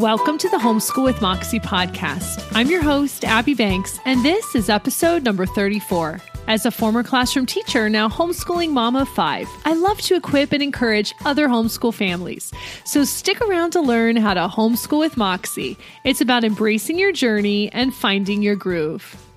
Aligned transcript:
Welcome 0.00 0.38
to 0.38 0.48
the 0.48 0.56
Homeschool 0.56 1.04
with 1.04 1.20
Moxie 1.20 1.60
podcast. 1.60 2.50
I'm 2.54 2.70
your 2.70 2.82
host, 2.82 3.22
Abby 3.22 3.52
Banks, 3.52 4.00
and 4.06 4.24
this 4.24 4.54
is 4.54 4.70
episode 4.70 5.24
number 5.24 5.44
34. 5.44 6.18
As 6.48 6.64
a 6.64 6.70
former 6.70 7.02
classroom 7.02 7.44
teacher, 7.44 7.90
now 7.90 8.08
homeschooling 8.08 8.70
mom 8.70 8.96
of 8.96 9.10
five, 9.10 9.46
I 9.66 9.74
love 9.74 10.00
to 10.00 10.14
equip 10.14 10.52
and 10.52 10.62
encourage 10.62 11.12
other 11.26 11.48
homeschool 11.48 11.92
families. 11.92 12.50
So 12.84 13.04
stick 13.04 13.42
around 13.42 13.72
to 13.72 13.82
learn 13.82 14.16
how 14.16 14.32
to 14.32 14.48
homeschool 14.48 15.00
with 15.00 15.18
Moxie. 15.18 15.76
It's 16.02 16.22
about 16.22 16.44
embracing 16.44 16.98
your 16.98 17.12
journey 17.12 17.70
and 17.70 17.94
finding 17.94 18.40
your 18.40 18.56
groove. 18.56 19.29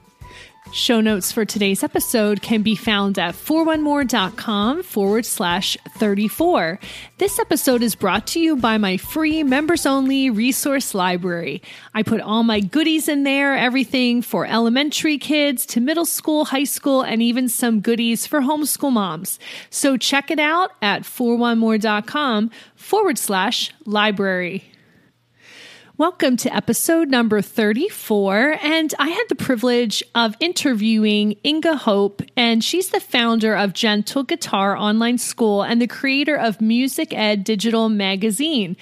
Show 0.73 1.02
notes 1.02 1.32
for 1.32 1.45
today's 1.45 1.84
episode 1.84 2.41
can 2.41 2.63
be 2.63 2.76
found 2.76 3.20
at 3.20 3.36
41more.com 3.36 4.82
forward 4.82 5.23
slash 5.23 5.77
34. 5.99 6.80
This 7.20 7.38
episode 7.38 7.84
is 7.84 7.93
brought 7.93 8.26
to 8.29 8.40
you 8.40 8.55
by 8.55 8.79
my 8.79 8.98
free 8.98 9.44
members 9.44 9.85
only 9.85 10.32
resource 10.32 10.96
library. 10.96 11.62
I 11.94 12.01
put 12.01 12.21
all 12.21 12.41
my 12.41 12.60
goodies 12.60 13.07
in 13.07 13.21
there, 13.21 13.55
everything 13.55 14.24
for 14.24 14.48
elementary 14.48 15.20
kids 15.20 15.68
to 15.68 15.79
middle 15.79 16.07
school, 16.07 16.46
high 16.46 16.63
school, 16.63 17.04
and 17.04 17.21
even 17.21 17.49
some 17.49 17.79
goodies 17.79 18.26
for 18.26 18.41
homeschool 18.41 18.94
moms. 18.94 19.38
So 19.70 19.96
check 19.96 20.32
it 20.32 20.40
out 20.40 20.71
at 20.82 21.04
41more.com 21.04 22.49
forward 22.76 23.20
slash 23.20 23.71
library. 23.85 24.73
Welcome 26.04 26.35
to 26.35 26.54
episode 26.54 27.09
number 27.09 27.41
34. 27.41 28.57
And 28.62 28.93
I 28.99 29.07
had 29.07 29.23
the 29.29 29.35
privilege 29.35 30.04
of 30.13 30.35
interviewing 30.41 31.37
Inga 31.45 31.77
Hope, 31.77 32.21
and 32.35 32.62
she's 32.62 32.90
the 32.90 32.99
founder 32.99 33.55
of 33.55 33.71
Gentle 33.71 34.23
Guitar 34.23 34.76
Online 34.76 35.18
School 35.18 35.63
and 35.63 35.82
the 35.82 35.87
creator 35.87 36.35
of 36.35 36.60
Music 36.60 37.13
Ed 37.13 37.45
Digital 37.45 37.87
Magazine. 37.87 38.76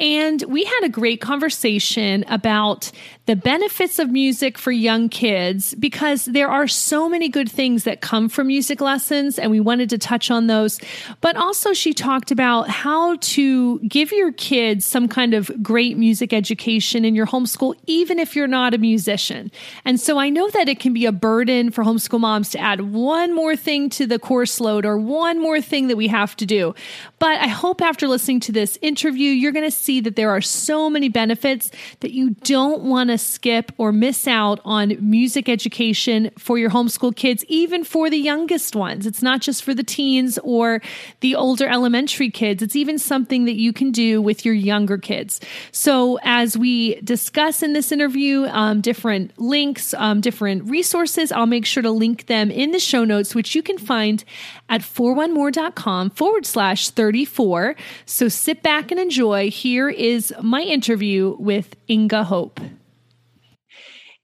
And 0.00 0.42
we 0.48 0.64
had 0.64 0.80
a 0.82 0.88
great 0.88 1.20
conversation 1.20 2.24
about 2.26 2.90
the 3.26 3.36
benefits 3.36 3.98
of 3.98 4.10
music 4.10 4.58
for 4.58 4.70
young 4.70 5.08
kids 5.08 5.74
because 5.76 6.26
there 6.26 6.48
are 6.48 6.68
so 6.68 7.08
many 7.08 7.28
good 7.28 7.50
things 7.50 7.84
that 7.84 8.02
come 8.02 8.28
from 8.28 8.48
music 8.48 8.82
lessons, 8.82 9.38
and 9.38 9.50
we 9.50 9.60
wanted 9.60 9.88
to 9.90 9.98
touch 9.98 10.30
on 10.30 10.46
those. 10.46 10.78
But 11.22 11.36
also, 11.36 11.72
she 11.72 11.94
talked 11.94 12.30
about 12.30 12.68
how 12.68 13.16
to 13.16 13.78
give 13.80 14.12
your 14.12 14.32
kids 14.32 14.84
some 14.84 15.08
kind 15.08 15.32
of 15.32 15.50
great 15.62 15.96
music 15.96 16.34
education 16.34 17.04
in 17.04 17.14
your 17.14 17.26
homeschool, 17.26 17.74
even 17.86 18.18
if 18.18 18.36
you're 18.36 18.46
not 18.46 18.74
a 18.74 18.78
musician. 18.78 19.50
And 19.86 19.98
so 19.98 20.18
I 20.18 20.28
know 20.28 20.50
that 20.50 20.68
it 20.68 20.78
can 20.78 20.92
be 20.92 21.06
a 21.06 21.12
burden 21.12 21.70
for 21.70 21.82
homeschool 21.82 22.20
moms 22.20 22.50
to 22.50 22.58
add 22.58 22.92
one 22.92 23.34
more 23.34 23.56
thing 23.56 23.88
to 23.90 24.06
the 24.06 24.18
course 24.18 24.60
load 24.60 24.84
or 24.84 24.98
one 24.98 25.40
more 25.40 25.62
thing 25.62 25.88
that 25.88 25.96
we 25.96 26.08
have 26.08 26.36
to 26.36 26.46
do. 26.46 26.74
But 27.18 27.40
I 27.40 27.46
hope 27.46 27.80
after 27.80 28.06
listening 28.06 28.40
to 28.40 28.52
this 28.52 28.78
interview, 28.82 29.30
you're 29.30 29.52
going 29.52 29.64
to 29.64 29.70
see 29.70 30.00
that 30.00 30.16
there 30.16 30.30
are 30.30 30.42
so 30.42 30.90
many 30.90 31.08
benefits 31.08 31.70
that 32.00 32.12
you 32.12 32.30
don't 32.42 32.82
want 32.82 33.08
to 33.08 33.13
skip 33.18 33.72
or 33.78 33.92
miss 33.92 34.26
out 34.26 34.60
on 34.64 34.96
music 35.00 35.48
education 35.48 36.30
for 36.38 36.58
your 36.58 36.70
homeschool 36.70 37.14
kids, 37.14 37.44
even 37.48 37.84
for 37.84 38.10
the 38.10 38.18
youngest 38.18 38.74
ones. 38.76 39.06
It's 39.06 39.22
not 39.22 39.40
just 39.40 39.62
for 39.62 39.74
the 39.74 39.82
teens 39.82 40.38
or 40.42 40.80
the 41.20 41.34
older 41.34 41.68
elementary 41.68 42.30
kids, 42.30 42.62
it's 42.62 42.76
even 42.76 42.98
something 42.98 43.44
that 43.44 43.54
you 43.54 43.72
can 43.72 43.90
do 43.90 44.20
with 44.20 44.44
your 44.44 44.54
younger 44.54 44.98
kids. 44.98 45.40
So, 45.72 46.18
as 46.22 46.56
we 46.56 47.00
discuss 47.02 47.62
in 47.62 47.72
this 47.72 47.92
interview, 47.92 48.44
um, 48.46 48.80
different 48.80 49.38
links, 49.38 49.94
um, 49.94 50.20
different 50.20 50.68
resources, 50.68 51.32
I'll 51.32 51.46
make 51.46 51.66
sure 51.66 51.82
to 51.82 51.90
link 51.90 52.26
them 52.26 52.50
in 52.50 52.70
the 52.70 52.78
show 52.78 53.04
notes, 53.04 53.34
which 53.34 53.54
you 53.54 53.62
can 53.62 53.78
find 53.78 54.24
at 54.68 54.80
41more.com 54.80 56.10
forward 56.10 56.46
slash 56.46 56.90
34. 56.90 57.76
So 58.06 58.28
sit 58.28 58.62
back 58.62 58.90
and 58.90 59.00
enjoy. 59.00 59.50
Here 59.50 59.88
is 59.88 60.32
my 60.40 60.62
interview 60.62 61.36
with 61.38 61.76
Inga 61.88 62.24
Hope. 62.24 62.60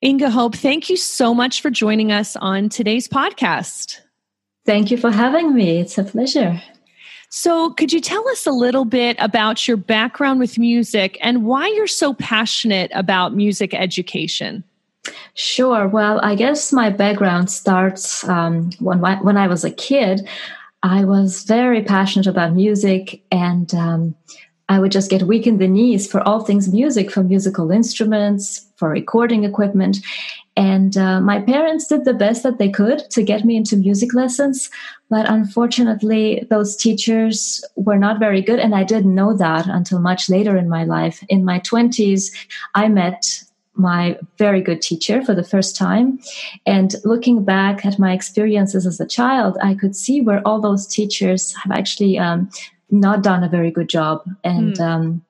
Inga 0.03 0.31
Hope, 0.31 0.55
thank 0.55 0.89
you 0.89 0.97
so 0.97 1.35
much 1.35 1.61
for 1.61 1.69
joining 1.69 2.11
us 2.11 2.35
on 2.37 2.71
today's 2.71 3.07
podcast. 3.07 4.01
Thank 4.65 4.91
you 4.91 4.97
for 4.97 5.11
having 5.11 5.55
me. 5.55 5.79
It's 5.79 5.99
a 5.99 6.05
pleasure. 6.05 6.63
So, 7.29 7.71
could 7.75 7.93
you 7.93 8.01
tell 8.01 8.27
us 8.31 8.47
a 8.47 8.51
little 8.51 8.87
bit 8.87 9.17
about 9.19 9.69
your 9.69 9.77
background 9.77 10.41
with 10.41 10.59
music 10.59 11.19
and 11.21 11.45
why 11.45 11.69
you're 11.69 11.87
so 11.87 12.15
passionate 12.15 12.91
about 12.95 13.35
music 13.35 13.75
education? 13.75 14.65
Sure. 15.35 15.87
Well, 15.87 16.19
I 16.23 16.35
guess 16.35 16.73
my 16.73 16.89
background 16.89 17.51
starts 17.51 18.27
um, 18.27 18.71
when 18.81 19.01
when 19.01 19.37
I 19.37 19.49
was 19.49 19.65
a 19.65 19.71
kid. 19.71 20.27
I 20.83 21.05
was 21.05 21.43
very 21.43 21.83
passionate 21.83 22.27
about 22.27 22.55
music, 22.55 23.23
and 23.31 23.73
um, 23.75 24.15
I 24.71 24.79
would 24.79 24.93
just 24.93 25.11
get 25.11 25.25
weak 25.25 25.49
in 25.49 25.59
the 25.59 25.67
knees 25.67 26.07
for 26.07 26.27
all 26.27 26.45
things 26.45 26.73
music, 26.73 27.11
for 27.11 27.25
musical 27.25 27.73
instruments, 27.73 28.67
for 28.77 28.89
recording 28.89 29.43
equipment. 29.43 29.99
And 30.57 30.97
uh, 30.97 31.21
my 31.21 31.41
parents 31.41 31.89
did 31.89 32.05
the 32.05 32.15
best 32.15 32.45
that 32.45 32.59
they 32.59 32.71
could 32.71 33.11
to 33.11 33.25
get 33.25 33.45
me 33.45 33.57
into 33.57 33.77
music 33.77 34.15
lessons. 34.15 34.71
But 35.09 35.29
unfortunately, 35.29 36.47
those 36.51 36.77
teachers 36.77 37.65
were 37.75 37.99
not 37.99 38.21
very 38.21 38.41
good. 38.41 38.61
And 38.61 38.73
I 38.77 38.85
didn't 38.85 39.13
know 39.13 39.37
that 39.37 39.67
until 39.67 39.99
much 39.99 40.31
later 40.31 40.57
in 40.57 40.69
my 40.69 40.85
life. 40.85 41.25
In 41.29 41.45
my 41.45 41.59
20s, 41.61 42.31
I 42.77 42.87
met 42.87 43.43
my 43.75 44.17
very 44.39 44.61
good 44.61 44.83
teacher 44.83 45.21
for 45.25 45.35
the 45.35 45.43
first 45.43 45.77
time. 45.77 46.21
And 46.65 46.95
looking 47.05 47.45
back 47.45 47.85
at 47.85 47.99
my 47.99 48.13
experiences 48.13 48.87
as 48.87 49.01
a 49.01 49.07
child, 49.07 49.59
I 49.63 49.75
could 49.75 49.97
see 49.97 50.21
where 50.21 50.47
all 50.47 50.61
those 50.61 50.87
teachers 50.87 51.55
have 51.57 51.73
actually 51.73 52.19
um, 52.19 52.51
not 52.91 53.23
done 53.23 53.45
a 53.45 53.49
very 53.49 53.71
good 53.71 53.89
job. 53.89 54.23
And 54.45 54.75
mm. 54.75 54.81
um, 54.81 55.25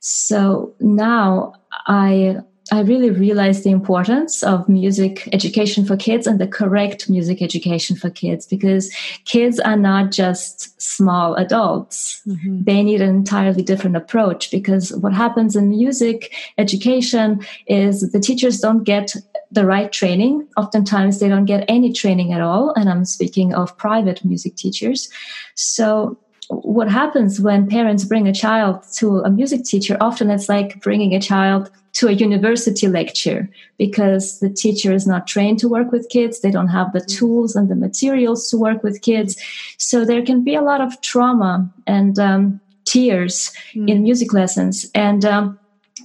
so 0.00 0.74
now 0.80 1.54
I 1.86 2.40
I 2.70 2.80
really 2.80 3.10
realized 3.10 3.64
the 3.64 3.70
importance 3.70 4.42
of 4.42 4.66
music 4.66 5.28
education 5.32 5.84
for 5.84 5.94
kids 5.94 6.26
and 6.26 6.40
the 6.40 6.46
correct 6.46 7.10
music 7.10 7.42
education 7.42 7.96
for 7.96 8.08
kids 8.08 8.46
because 8.46 8.90
kids 9.24 9.60
are 9.60 9.76
not 9.76 10.10
just 10.10 10.80
small 10.80 11.34
adults. 11.34 12.22
Mm-hmm. 12.26 12.62
They 12.62 12.82
need 12.82 13.02
an 13.02 13.10
entirely 13.10 13.62
different 13.62 13.96
approach 13.96 14.50
because 14.50 14.90
what 14.96 15.12
happens 15.12 15.54
in 15.54 15.68
music 15.68 16.34
education 16.56 17.44
is 17.66 18.10
the 18.12 18.20
teachers 18.20 18.60
don't 18.60 18.84
get 18.84 19.16
the 19.50 19.66
right 19.66 19.92
training. 19.92 20.48
Oftentimes 20.56 21.18
they 21.18 21.28
don't 21.28 21.44
get 21.44 21.66
any 21.68 21.92
training 21.92 22.32
at 22.32 22.40
all. 22.40 22.72
And 22.74 22.88
I'm 22.88 23.04
speaking 23.04 23.52
of 23.52 23.76
private 23.76 24.24
music 24.24 24.56
teachers. 24.56 25.10
So 25.56 26.16
what 26.62 26.88
happens 26.88 27.40
when 27.40 27.68
parents 27.68 28.04
bring 28.04 28.28
a 28.28 28.32
child 28.32 28.82
to 28.94 29.18
a 29.20 29.30
music 29.30 29.64
teacher 29.64 29.96
often 30.00 30.30
it's 30.30 30.48
like 30.48 30.80
bringing 30.80 31.14
a 31.14 31.20
child 31.20 31.70
to 31.92 32.08
a 32.08 32.12
university 32.12 32.88
lecture 32.88 33.48
because 33.78 34.40
the 34.40 34.50
teacher 34.50 34.92
is 34.92 35.06
not 35.06 35.26
trained 35.26 35.58
to 35.58 35.68
work 35.68 35.92
with 35.92 36.08
kids 36.08 36.40
they 36.40 36.50
don't 36.50 36.68
have 36.68 36.92
the 36.92 37.00
tools 37.00 37.56
and 37.56 37.68
the 37.68 37.74
materials 37.74 38.48
to 38.50 38.56
work 38.56 38.82
with 38.82 39.02
kids 39.02 39.36
so 39.78 40.04
there 40.04 40.22
can 40.22 40.44
be 40.44 40.54
a 40.54 40.62
lot 40.62 40.80
of 40.80 41.00
trauma 41.00 41.68
and 41.86 42.18
um, 42.18 42.60
tears 42.84 43.52
mm. 43.74 43.88
in 43.88 44.02
music 44.02 44.32
lessons 44.32 44.90
and 44.94 45.24
um, 45.24 45.58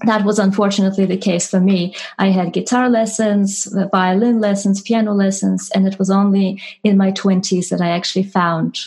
that 0.05 0.25
was 0.25 0.38
unfortunately 0.38 1.05
the 1.05 1.17
case 1.17 1.50
for 1.50 1.59
me. 1.59 1.95
I 2.19 2.27
had 2.27 2.53
guitar 2.53 2.88
lessons, 2.88 3.67
violin 3.91 4.39
lessons, 4.39 4.79
piano 4.81 5.13
lessons, 5.13 5.71
and 5.73 5.88
it 5.88 5.97
was 5.97 6.11
only 6.11 6.61
in 6.83 6.97
my 6.97 7.11
20s 7.11 7.69
that 7.69 7.81
I 7.81 7.89
actually 7.89 8.23
found 8.23 8.77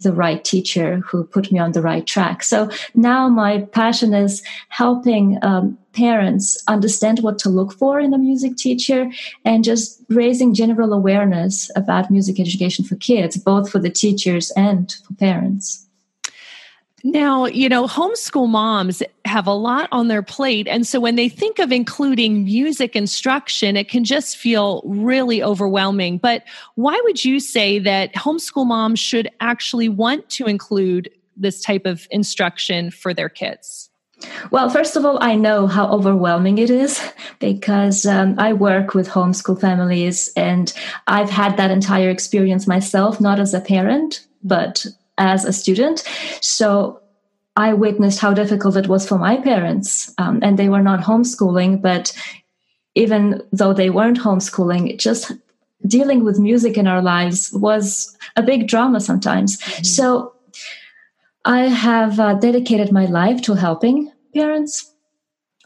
the 0.00 0.12
right 0.12 0.44
teacher 0.44 0.98
who 0.98 1.24
put 1.24 1.50
me 1.50 1.58
on 1.58 1.72
the 1.72 1.82
right 1.82 2.06
track. 2.06 2.42
So 2.42 2.70
now 2.94 3.28
my 3.28 3.62
passion 3.72 4.14
is 4.14 4.42
helping 4.68 5.38
um, 5.42 5.76
parents 5.92 6.62
understand 6.68 7.20
what 7.20 7.38
to 7.40 7.48
look 7.48 7.72
for 7.72 7.98
in 7.98 8.14
a 8.14 8.18
music 8.18 8.56
teacher 8.56 9.10
and 9.44 9.64
just 9.64 10.00
raising 10.08 10.54
general 10.54 10.92
awareness 10.92 11.70
about 11.74 12.10
music 12.10 12.38
education 12.38 12.84
for 12.84 12.94
kids, 12.96 13.36
both 13.36 13.70
for 13.70 13.80
the 13.80 13.90
teachers 13.90 14.52
and 14.52 14.94
for 15.04 15.14
parents. 15.14 15.87
Now, 17.04 17.46
you 17.46 17.68
know, 17.68 17.86
homeschool 17.86 18.48
moms 18.48 19.02
have 19.24 19.46
a 19.46 19.52
lot 19.52 19.88
on 19.92 20.08
their 20.08 20.22
plate. 20.22 20.66
And 20.66 20.86
so 20.86 20.98
when 20.98 21.14
they 21.14 21.28
think 21.28 21.58
of 21.58 21.70
including 21.70 22.44
music 22.44 22.96
instruction, 22.96 23.76
it 23.76 23.88
can 23.88 24.04
just 24.04 24.36
feel 24.36 24.82
really 24.84 25.42
overwhelming. 25.42 26.18
But 26.18 26.44
why 26.74 27.00
would 27.04 27.24
you 27.24 27.38
say 27.38 27.78
that 27.78 28.14
homeschool 28.14 28.66
moms 28.66 28.98
should 28.98 29.28
actually 29.40 29.88
want 29.88 30.28
to 30.30 30.46
include 30.46 31.10
this 31.36 31.62
type 31.62 31.86
of 31.86 32.08
instruction 32.10 32.90
for 32.90 33.14
their 33.14 33.28
kids? 33.28 33.90
Well, 34.50 34.68
first 34.68 34.96
of 34.96 35.04
all, 35.04 35.22
I 35.22 35.36
know 35.36 35.68
how 35.68 35.88
overwhelming 35.92 36.58
it 36.58 36.70
is 36.70 37.00
because 37.38 38.04
um, 38.04 38.34
I 38.38 38.52
work 38.52 38.94
with 38.94 39.08
homeschool 39.08 39.60
families 39.60 40.32
and 40.36 40.72
I've 41.06 41.30
had 41.30 41.56
that 41.56 41.70
entire 41.70 42.10
experience 42.10 42.66
myself, 42.66 43.20
not 43.20 43.38
as 43.38 43.54
a 43.54 43.60
parent, 43.60 44.26
but 44.42 44.86
as 45.18 45.44
a 45.44 45.52
student. 45.52 46.02
So 46.40 47.00
I 47.58 47.74
witnessed 47.74 48.20
how 48.20 48.32
difficult 48.34 48.76
it 48.76 48.86
was 48.86 49.06
for 49.06 49.18
my 49.18 49.36
parents. 49.36 50.14
Um, 50.16 50.38
and 50.42 50.56
they 50.56 50.68
were 50.68 50.82
not 50.82 51.00
homeschooling, 51.00 51.82
but 51.82 52.12
even 52.94 53.42
though 53.52 53.72
they 53.72 53.90
weren't 53.90 54.20
homeschooling, 54.20 54.96
just 54.96 55.32
dealing 55.84 56.24
with 56.24 56.38
music 56.38 56.78
in 56.78 56.86
our 56.86 57.02
lives 57.02 57.52
was 57.52 58.16
a 58.36 58.44
big 58.44 58.68
drama 58.68 59.00
sometimes. 59.00 59.60
Mm-hmm. 59.60 59.84
So 59.84 60.34
I 61.44 61.62
have 61.62 62.20
uh, 62.20 62.34
dedicated 62.34 62.92
my 62.92 63.06
life 63.06 63.42
to 63.42 63.54
helping 63.54 64.12
parents 64.32 64.94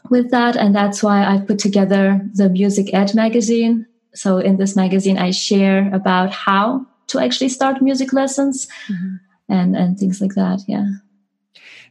with 0.09 0.31
that. 0.31 0.55
And 0.55 0.75
that's 0.75 1.03
why 1.03 1.23
I 1.23 1.39
put 1.41 1.59
together 1.59 2.21
the 2.33 2.49
Music 2.49 2.91
Ed 2.91 3.13
magazine. 3.13 3.85
So 4.15 4.39
in 4.39 4.57
this 4.57 4.75
magazine, 4.75 5.19
I 5.19 5.29
share 5.29 5.93
about 5.93 6.31
how 6.31 6.87
to 7.07 7.19
actually 7.19 7.49
start 7.49 7.83
music 7.83 8.13
lessons. 8.13 8.67
Mm-hmm 8.87 9.17
and 9.53 9.75
and 9.75 9.97
things 9.97 10.19
like 10.19 10.33
that 10.35 10.61
yeah. 10.67 10.85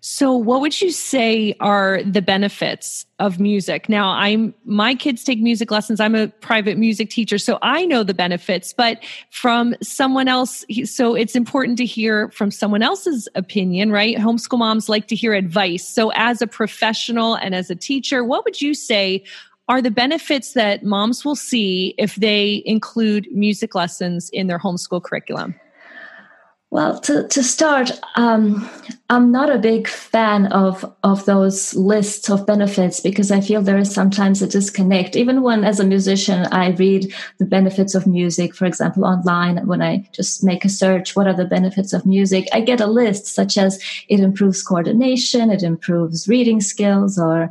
So 0.04 0.34
what 0.36 0.60
would 0.60 0.80
you 0.80 0.90
say 0.90 1.54
are 1.60 2.02
the 2.02 2.20
benefits 2.20 3.06
of 3.20 3.38
music? 3.38 3.88
Now 3.88 4.10
i'm 4.10 4.52
my 4.64 4.96
kids 4.96 5.22
take 5.22 5.40
music 5.40 5.70
lessons. 5.70 6.00
I'm 6.00 6.16
a 6.16 6.26
private 6.26 6.76
music 6.76 7.08
teacher 7.08 7.38
so 7.38 7.58
i 7.62 7.86
know 7.86 8.02
the 8.02 8.14
benefits 8.14 8.72
but 8.72 8.98
from 9.30 9.74
someone 9.80 10.26
else 10.26 10.64
so 10.84 11.14
it's 11.14 11.36
important 11.36 11.78
to 11.78 11.86
hear 11.86 12.30
from 12.30 12.50
someone 12.50 12.82
else's 12.82 13.28
opinion 13.36 13.92
right? 13.92 14.16
Homeschool 14.16 14.58
moms 14.58 14.88
like 14.88 15.06
to 15.06 15.14
hear 15.14 15.34
advice. 15.34 15.86
So 15.86 16.10
as 16.16 16.42
a 16.42 16.48
professional 16.48 17.36
and 17.36 17.54
as 17.54 17.70
a 17.70 17.76
teacher 17.76 18.24
what 18.24 18.44
would 18.44 18.60
you 18.60 18.74
say 18.74 19.22
are 19.68 19.80
the 19.80 19.92
benefits 19.92 20.54
that 20.54 20.82
moms 20.82 21.24
will 21.24 21.36
see 21.36 21.94
if 21.96 22.16
they 22.16 22.62
include 22.66 23.28
music 23.30 23.76
lessons 23.76 24.28
in 24.30 24.48
their 24.48 24.58
homeschool 24.58 25.00
curriculum 25.00 25.54
well, 26.72 26.98
to, 27.00 27.28
to 27.28 27.42
start, 27.42 27.90
um, 28.16 28.68
I'm 29.12 29.30
not 29.30 29.54
a 29.54 29.58
big 29.58 29.88
fan 29.88 30.46
of, 30.52 30.90
of 31.02 31.26
those 31.26 31.74
lists 31.74 32.30
of 32.30 32.46
benefits 32.46 32.98
because 32.98 33.30
I 33.30 33.42
feel 33.42 33.60
there 33.60 33.76
is 33.76 33.92
sometimes 33.92 34.40
a 34.40 34.46
disconnect. 34.46 35.16
Even 35.16 35.42
when, 35.42 35.64
as 35.64 35.78
a 35.78 35.84
musician, 35.84 36.46
I 36.46 36.70
read 36.70 37.12
the 37.36 37.44
benefits 37.44 37.94
of 37.94 38.06
music, 38.06 38.54
for 38.54 38.64
example, 38.64 39.04
online, 39.04 39.66
when 39.66 39.82
I 39.82 40.08
just 40.12 40.42
make 40.42 40.64
a 40.64 40.70
search, 40.70 41.14
what 41.14 41.26
are 41.26 41.36
the 41.36 41.44
benefits 41.44 41.92
of 41.92 42.06
music? 42.06 42.48
I 42.54 42.62
get 42.62 42.80
a 42.80 42.86
list 42.86 43.26
such 43.26 43.58
as 43.58 43.78
it 44.08 44.20
improves 44.20 44.62
coordination, 44.62 45.50
it 45.50 45.62
improves 45.62 46.26
reading 46.26 46.62
skills, 46.62 47.18
or 47.18 47.50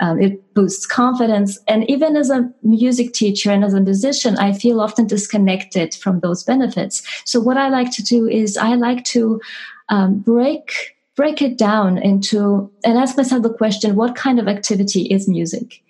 um, 0.00 0.18
it 0.18 0.54
boosts 0.54 0.86
confidence. 0.86 1.58
And 1.68 1.88
even 1.90 2.16
as 2.16 2.30
a 2.30 2.50
music 2.62 3.12
teacher 3.12 3.50
and 3.50 3.64
as 3.64 3.74
a 3.74 3.82
musician, 3.82 4.38
I 4.38 4.54
feel 4.54 4.80
often 4.80 5.08
disconnected 5.08 5.94
from 5.94 6.20
those 6.20 6.42
benefits. 6.42 7.02
So 7.26 7.38
what 7.38 7.58
I 7.58 7.68
like 7.68 7.90
to 7.96 8.02
do 8.02 8.26
is 8.26 8.56
I 8.56 8.76
like 8.76 9.04
to 9.12 9.42
um, 9.90 10.20
break 10.20 10.96
break 11.16 11.42
it 11.42 11.58
down 11.58 11.98
into 11.98 12.70
and 12.84 12.98
ask 12.98 13.16
myself 13.16 13.42
the 13.42 13.52
question: 13.52 13.96
What 13.96 14.16
kind 14.16 14.38
of 14.38 14.48
activity 14.48 15.02
is 15.02 15.28
music? 15.28 15.82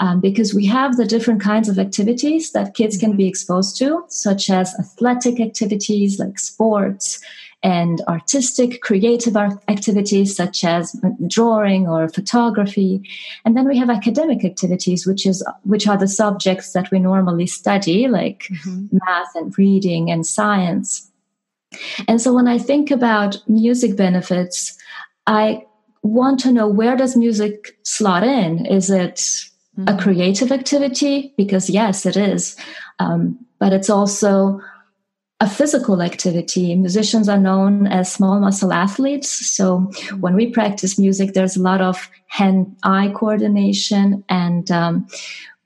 Um, 0.00 0.20
because 0.20 0.52
we 0.52 0.66
have 0.66 0.96
the 0.96 1.06
different 1.06 1.40
kinds 1.40 1.68
of 1.68 1.78
activities 1.78 2.50
that 2.50 2.74
kids 2.74 2.96
can 2.96 3.16
be 3.16 3.28
exposed 3.28 3.78
to, 3.78 4.04
such 4.08 4.50
as 4.50 4.74
athletic 4.80 5.40
activities 5.40 6.18
like 6.18 6.40
sports 6.40 7.20
and 7.64 8.02
artistic, 8.08 8.82
creative 8.82 9.36
activities 9.36 10.36
such 10.36 10.64
as 10.64 11.00
drawing 11.26 11.88
or 11.88 12.08
photography. 12.10 13.02
And 13.44 13.56
then 13.56 13.66
we 13.66 13.78
have 13.78 13.88
academic 13.88 14.44
activities, 14.44 15.06
which 15.06 15.24
is 15.26 15.42
which 15.62 15.88
are 15.88 15.96
the 15.96 16.06
subjects 16.06 16.72
that 16.74 16.90
we 16.90 16.98
normally 16.98 17.46
study, 17.46 18.06
like 18.06 18.48
mm-hmm. 18.50 18.98
math 19.06 19.34
and 19.34 19.56
reading 19.56 20.10
and 20.10 20.26
science. 20.26 21.10
And 22.08 22.20
so 22.20 22.32
when 22.32 22.48
I 22.48 22.58
think 22.58 22.90
about 22.90 23.36
music 23.48 23.96
benefits, 23.96 24.76
I 25.26 25.64
want 26.02 26.40
to 26.40 26.52
know 26.52 26.68
where 26.68 26.96
does 26.96 27.16
music 27.16 27.78
slot 27.82 28.22
in? 28.24 28.66
Is 28.66 28.90
it 28.90 29.16
mm-hmm. 29.16 29.88
a 29.88 29.98
creative 30.00 30.52
activity? 30.52 31.32
Because 31.36 31.70
yes, 31.70 32.06
it 32.06 32.16
is. 32.16 32.56
Um, 32.98 33.38
but 33.58 33.72
it's 33.72 33.90
also 33.90 34.60
a 35.40 35.48
physical 35.48 36.00
activity. 36.00 36.74
Musicians 36.74 37.28
are 37.28 37.38
known 37.38 37.86
as 37.86 38.12
small 38.12 38.38
muscle 38.38 38.72
athletes. 38.72 39.28
So 39.28 39.90
when 40.20 40.34
we 40.34 40.50
practice 40.50 40.98
music, 40.98 41.32
there's 41.32 41.56
a 41.56 41.62
lot 41.62 41.80
of 41.80 42.08
hand 42.28 42.76
eye 42.82 43.12
coordination 43.14 44.24
and 44.28 44.70
um, 44.70 45.06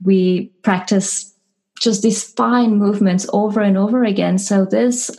we 0.02 0.46
practice 0.62 1.32
just 1.80 2.02
these 2.02 2.24
fine 2.24 2.76
movements 2.76 3.26
over 3.32 3.60
and 3.60 3.76
over 3.76 4.04
again. 4.04 4.38
So 4.38 4.64
this 4.64 5.10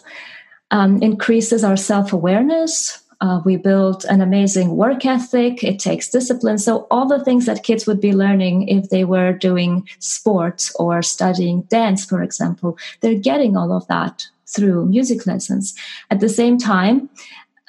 um, 0.71 1.01
increases 1.01 1.63
our 1.63 1.77
self 1.77 2.13
awareness. 2.13 3.03
Uh, 3.21 3.41
we 3.43 3.57
build 3.57 4.05
an 4.05 4.21
amazing 4.21 4.77
work 4.77 5.05
ethic. 5.05 5.61
It 5.61 5.77
takes 5.77 6.09
discipline. 6.09 6.57
So 6.57 6.87
all 6.89 7.05
the 7.05 7.23
things 7.23 7.45
that 7.47 7.63
kids 7.63 7.85
would 7.85 7.99
be 7.99 8.13
learning 8.13 8.69
if 8.69 8.89
they 8.89 9.03
were 9.03 9.33
doing 9.33 9.87
sports 9.99 10.73
or 10.75 11.01
studying 11.01 11.63
dance, 11.63 12.05
for 12.05 12.23
example, 12.23 12.77
they're 13.01 13.19
getting 13.19 13.57
all 13.57 13.73
of 13.73 13.85
that 13.87 14.25
through 14.47 14.85
music 14.85 15.27
lessons. 15.27 15.75
At 16.09 16.21
the 16.21 16.29
same 16.29 16.57
time, 16.57 17.09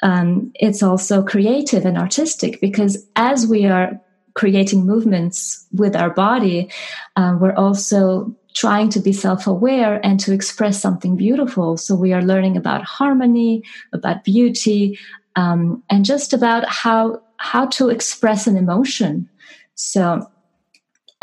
um, 0.02 0.52
it's 0.54 0.82
also 0.82 1.22
creative 1.22 1.84
and 1.84 1.98
artistic 1.98 2.60
because 2.60 3.06
as 3.16 3.46
we 3.46 3.66
are 3.66 4.00
creating 4.34 4.86
movements 4.86 5.66
with 5.72 5.96
our 5.96 6.10
body, 6.10 6.70
uh, 7.16 7.36
we're 7.40 7.54
also 7.54 8.34
trying 8.54 8.88
to 8.90 9.00
be 9.00 9.12
self 9.12 9.46
aware 9.46 10.04
and 10.04 10.18
to 10.20 10.32
express 10.32 10.80
something 10.80 11.16
beautiful. 11.16 11.76
So 11.76 11.94
we 11.94 12.12
are 12.12 12.22
learning 12.22 12.56
about 12.56 12.82
harmony, 12.82 13.62
about 13.92 14.24
beauty, 14.24 14.98
um, 15.36 15.82
and 15.90 16.04
just 16.04 16.32
about 16.32 16.68
how 16.68 17.22
how 17.38 17.66
to 17.66 17.88
express 17.88 18.46
an 18.46 18.56
emotion. 18.56 19.28
So, 19.74 20.26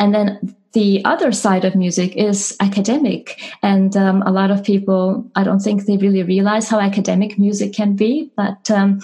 and 0.00 0.14
then 0.14 0.56
the 0.72 1.02
other 1.04 1.32
side 1.32 1.64
of 1.64 1.74
music 1.74 2.16
is 2.16 2.56
academic. 2.60 3.40
And 3.62 3.96
um, 3.96 4.22
a 4.22 4.32
lot 4.32 4.50
of 4.50 4.62
people, 4.62 5.24
I 5.34 5.44
don't 5.44 5.60
think 5.60 5.84
they 5.84 5.96
really 5.96 6.22
realize 6.22 6.68
how 6.68 6.80
academic 6.80 7.38
music 7.38 7.72
can 7.72 7.94
be, 7.94 8.30
but 8.36 8.70
um, 8.70 9.00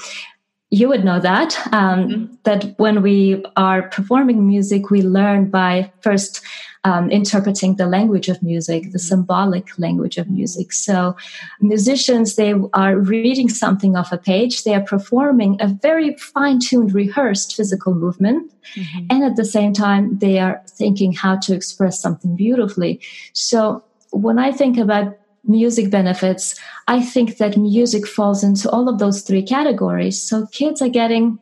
you 0.75 0.89
would 0.89 1.05
know 1.05 1.21
that 1.21 1.57
um, 1.73 2.09
mm-hmm. 2.09 2.35
that 2.43 2.75
when 2.79 3.01
we 3.03 3.45
are 3.57 3.89
performing 3.91 4.47
music 4.47 4.91
we 4.91 5.03
learn 5.03 5.49
by 5.49 5.93
first 6.01 6.43
um, 6.85 7.11
interpreting 7.11 7.77
the 7.77 7.87
language 7.87 8.29
of 8.29 8.43
music 8.43 8.83
the 8.85 8.89
mm-hmm. 8.89 8.99
symbolic 8.99 9.79
language 9.79 10.19
of 10.19 10.31
music 10.31 10.73
so 10.73 11.17
musicians 11.61 12.37
they 12.37 12.55
are 12.73 12.99
reading 12.99 13.49
something 13.49 13.97
off 13.97 14.13
a 14.13 14.19
page 14.19 14.65
they 14.65 14.75
are 14.75 14.85
performing 14.85 15.57
a 15.61 15.69
very 15.69 16.15
fine-tuned 16.17 16.95
rehearsed 16.95 17.57
physical 17.57 17.95
movement 17.95 18.53
mm-hmm. 18.75 19.07
and 19.11 19.25
at 19.25 19.37
the 19.37 19.45
same 19.45 19.73
time 19.73 20.19
they 20.19 20.39
are 20.39 20.63
thinking 20.69 21.13
how 21.13 21.37
to 21.37 21.55
express 21.55 22.01
something 22.01 22.37
beautifully 22.37 23.01
so 23.33 23.83
when 24.11 24.39
i 24.39 24.53
think 24.53 24.79
about 24.79 25.17
music 25.47 25.91
benefits, 25.91 26.59
I 26.89 27.03
think 27.03 27.37
that 27.37 27.57
music 27.57 28.07
falls 28.07 28.43
into 28.43 28.71
all 28.71 28.89
of 28.89 28.99
those 28.99 29.23
three 29.23 29.43
categories. 29.43 30.21
So 30.21 30.47
kids 30.47 30.81
are 30.81 30.89
getting 30.89 31.39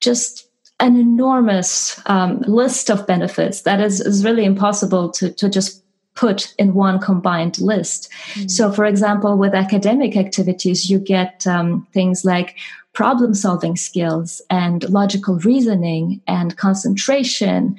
just 0.00 0.48
an 0.82 0.96
enormous 0.96 1.98
um, 2.06 2.40
list 2.40 2.90
of 2.90 3.06
benefits 3.06 3.62
that 3.62 3.80
is, 3.80 4.00
is 4.00 4.24
really 4.24 4.44
impossible 4.44 5.10
to, 5.12 5.32
to 5.32 5.48
just 5.48 5.82
put 6.14 6.52
in 6.58 6.74
one 6.74 6.98
combined 6.98 7.58
list. 7.60 8.10
Mm. 8.34 8.50
So, 8.50 8.72
for 8.72 8.84
example, 8.84 9.38
with 9.38 9.54
academic 9.54 10.16
activities, 10.16 10.90
you 10.90 10.98
get 10.98 11.46
um, 11.46 11.86
things 11.94 12.24
like 12.24 12.56
problem 12.92 13.32
solving 13.32 13.76
skills 13.76 14.42
and 14.50 14.88
logical 14.90 15.38
reasoning 15.38 16.20
and 16.26 16.56
concentration 16.56 17.76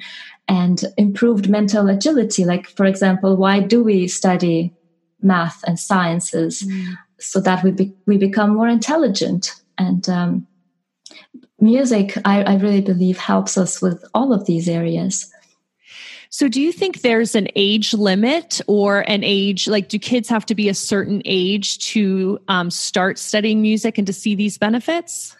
and 0.48 0.84
improved 0.96 1.48
mental 1.48 1.88
agility. 1.88 2.44
Like, 2.44 2.66
for 2.68 2.86
example, 2.86 3.36
why 3.36 3.60
do 3.60 3.84
we 3.84 4.08
study 4.08 4.72
math 5.20 5.62
and 5.66 5.78
sciences 5.78 6.62
mm. 6.62 6.96
so 7.20 7.38
that 7.40 7.62
we, 7.62 7.70
be, 7.70 7.92
we 8.06 8.16
become 8.16 8.54
more 8.54 8.68
intelligent 8.68 9.54
and 9.76 10.08
um, 10.08 10.46
music 11.64 12.16
I, 12.24 12.42
I 12.42 12.54
really 12.56 12.80
believe 12.80 13.18
helps 13.18 13.58
us 13.58 13.82
with 13.82 14.04
all 14.14 14.32
of 14.32 14.46
these 14.46 14.68
areas 14.68 15.32
so, 16.34 16.48
do 16.48 16.60
you 16.60 16.72
think 16.72 17.02
there's 17.02 17.36
an 17.36 17.46
age 17.54 17.94
limit 17.94 18.60
or 18.66 19.08
an 19.08 19.22
age, 19.22 19.68
like, 19.68 19.88
do 19.88 20.00
kids 20.00 20.28
have 20.28 20.44
to 20.46 20.54
be 20.56 20.68
a 20.68 20.74
certain 20.74 21.22
age 21.24 21.78
to 21.92 22.40
um, 22.48 22.72
start 22.72 23.20
studying 23.20 23.62
music 23.62 23.98
and 23.98 24.06
to 24.08 24.12
see 24.12 24.34
these 24.34 24.58
benefits? 24.58 25.36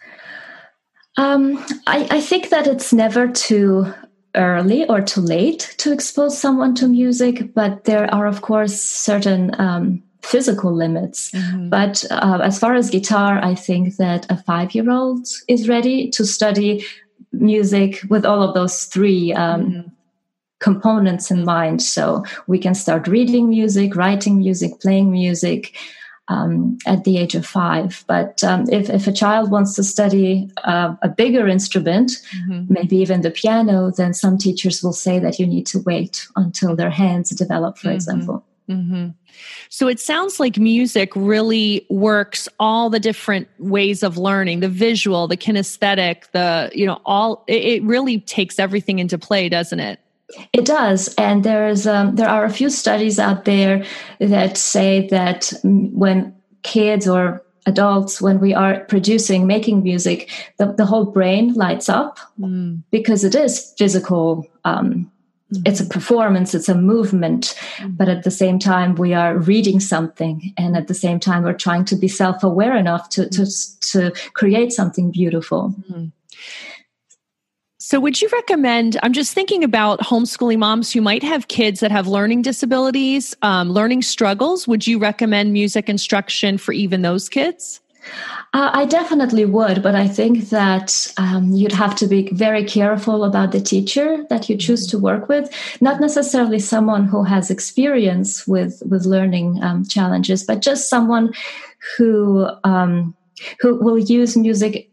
Um, 1.17 1.57
I, 1.85 2.07
I 2.11 2.21
think 2.21 2.47
that 2.47 2.65
it's 2.65 2.93
never 2.93 3.27
too 3.27 3.93
early 4.35 4.87
or 4.87 5.01
too 5.01 5.19
late 5.19 5.75
to 5.79 5.91
expose 5.91 6.37
someone 6.37 6.75
to 6.75 6.87
music, 6.87 7.53
but 7.53 7.83
there 7.83 8.09
are, 8.15 8.25
of 8.25 8.41
course, 8.41 8.79
certain 8.79 9.51
um, 9.59 10.01
physical 10.25 10.73
limits. 10.73 11.31
Mm-hmm. 11.31 11.69
But 11.69 12.03
uh, 12.09 12.39
as 12.43 12.59
far 12.59 12.73
as 12.75 12.89
guitar, 12.89 13.39
I 13.43 13.55
think 13.55 13.97
that 13.97 14.25
a 14.29 14.37
five 14.37 14.73
year 14.73 14.89
old 14.89 15.27
is 15.47 15.69
ready 15.69 16.09
to 16.11 16.25
study 16.25 16.85
music 17.31 18.01
with 18.09 18.25
all 18.25 18.41
of 18.41 18.53
those 18.53 18.85
three 18.85 19.33
um, 19.33 19.65
mm-hmm. 19.65 19.87
components 20.59 21.31
in 21.31 21.45
mind. 21.45 21.81
So 21.81 22.23
we 22.47 22.57
can 22.59 22.73
start 22.73 23.07
reading 23.07 23.49
music, 23.49 23.95
writing 23.95 24.37
music, 24.37 24.79
playing 24.81 25.11
music. 25.11 25.75
Um, 26.27 26.79
at 26.87 27.03
the 27.03 27.19
age 27.19 27.35
of 27.35 27.45
five. 27.45 28.03
But 28.07 28.43
um, 28.43 28.65
if, 28.71 28.89
if 28.89 29.05
a 29.05 29.11
child 29.11 29.51
wants 29.51 29.75
to 29.75 29.83
study 29.83 30.49
uh, 30.63 30.95
a 31.03 31.07
bigger 31.07 31.47
instrument, 31.47 32.13
mm-hmm. 32.35 32.73
maybe 32.73 32.97
even 32.97 33.21
the 33.21 33.29
piano, 33.29 33.91
then 33.91 34.11
some 34.15 34.39
teachers 34.39 34.81
will 34.81 34.91
say 34.91 35.19
that 35.19 35.37
you 35.37 35.45
need 35.45 35.67
to 35.67 35.81
wait 35.81 36.27
until 36.35 36.75
their 36.75 36.89
hands 36.89 37.29
develop, 37.29 37.77
for 37.77 37.89
mm-hmm. 37.89 37.97
example. 37.97 38.43
Mm-hmm. 38.69 39.09
So 39.69 39.87
it 39.87 39.99
sounds 39.99 40.39
like 40.39 40.57
music 40.57 41.11
really 41.15 41.85
works 41.89 42.49
all 42.59 42.89
the 42.89 42.99
different 42.99 43.47
ways 43.59 44.01
of 44.01 44.17
learning 44.17 44.61
the 44.61 44.69
visual, 44.69 45.27
the 45.27 45.37
kinesthetic, 45.37 46.31
the, 46.31 46.71
you 46.73 46.85
know, 46.85 46.99
all, 47.05 47.43
it, 47.47 47.83
really 47.83 48.19
takes 48.21 48.57
everything 48.57 48.99
into 48.99 49.17
play, 49.17 49.49
doesn't 49.49 49.79
it? 49.79 49.99
It 50.53 50.65
does, 50.65 51.13
and 51.15 51.43
there's 51.43 51.85
um, 51.85 52.15
there 52.15 52.27
are 52.27 52.45
a 52.45 52.49
few 52.49 52.71
studies 52.71 53.19
out 53.19 53.45
there 53.45 53.85
that 54.19 54.57
say 54.57 55.07
that 55.09 55.53
when 55.63 56.35
kids 56.63 57.07
or 57.07 57.43
adults, 57.67 58.19
when 58.19 58.39
we 58.39 58.51
are 58.51 58.79
producing, 58.85 59.45
making 59.45 59.83
music, 59.83 60.31
the, 60.57 60.73
the 60.73 60.85
whole 60.85 61.05
brain 61.05 61.53
lights 61.53 61.89
up 61.89 62.17
mm. 62.39 62.81
because 62.89 63.23
it 63.23 63.35
is 63.35 63.73
physical 63.77 64.47
um. 64.65 65.11
It's 65.63 65.79
a 65.79 65.85
performance, 65.85 66.55
it's 66.55 66.69
a 66.69 66.75
movement, 66.75 67.55
mm-hmm. 67.77 67.91
but 67.91 68.09
at 68.09 68.23
the 68.23 68.31
same 68.31 68.57
time, 68.57 68.95
we 68.95 69.13
are 69.13 69.37
reading 69.37 69.79
something. 69.79 70.53
And 70.57 70.75
at 70.75 70.87
the 70.87 70.95
same 70.95 71.19
time, 71.19 71.43
we're 71.43 71.53
trying 71.53 71.85
to 71.85 71.95
be 71.95 72.07
self 72.07 72.43
aware 72.43 72.75
enough 72.75 73.09
to, 73.09 73.29
to, 73.29 73.45
to 73.91 74.11
create 74.33 74.73
something 74.73 75.11
beautiful. 75.11 75.75
Mm-hmm. 75.81 76.05
So, 77.77 77.99
would 77.99 78.19
you 78.19 78.27
recommend? 78.33 78.97
I'm 79.03 79.13
just 79.13 79.33
thinking 79.33 79.63
about 79.63 79.99
homeschooling 79.99 80.57
moms 80.57 80.91
who 80.91 81.01
might 81.01 81.21
have 81.21 81.47
kids 81.47 81.81
that 81.81 81.91
have 81.91 82.07
learning 82.07 82.41
disabilities, 82.41 83.35
um, 83.43 83.69
learning 83.69 84.01
struggles. 84.01 84.67
Would 84.67 84.87
you 84.87 84.97
recommend 84.97 85.53
music 85.53 85.87
instruction 85.87 86.57
for 86.57 86.71
even 86.71 87.03
those 87.03 87.29
kids? 87.29 87.81
Uh, 88.53 88.71
I 88.73 88.85
definitely 88.85 89.43
would, 89.43 89.83
but 89.83 89.95
I 89.95 90.07
think 90.07 90.49
that 90.49 91.11
um, 91.17 91.51
you'd 91.51 91.73
have 91.73 91.93
to 91.97 92.07
be 92.07 92.29
very 92.31 92.63
careful 92.63 93.25
about 93.25 93.51
the 93.51 93.59
teacher 93.59 94.23
that 94.29 94.47
you 94.47 94.55
choose 94.55 94.87
to 94.87 94.97
work 94.97 95.27
with. 95.27 95.49
Not 95.81 95.99
necessarily 95.99 96.59
someone 96.59 97.05
who 97.05 97.23
has 97.23 97.51
experience 97.51 98.47
with 98.47 98.81
with 98.89 99.05
learning 99.05 99.61
um, 99.61 99.85
challenges, 99.85 100.43
but 100.43 100.61
just 100.61 100.89
someone 100.89 101.33
who 101.97 102.47
um, 102.63 103.13
who 103.59 103.75
will 103.75 103.99
use 103.99 104.37
music 104.37 104.89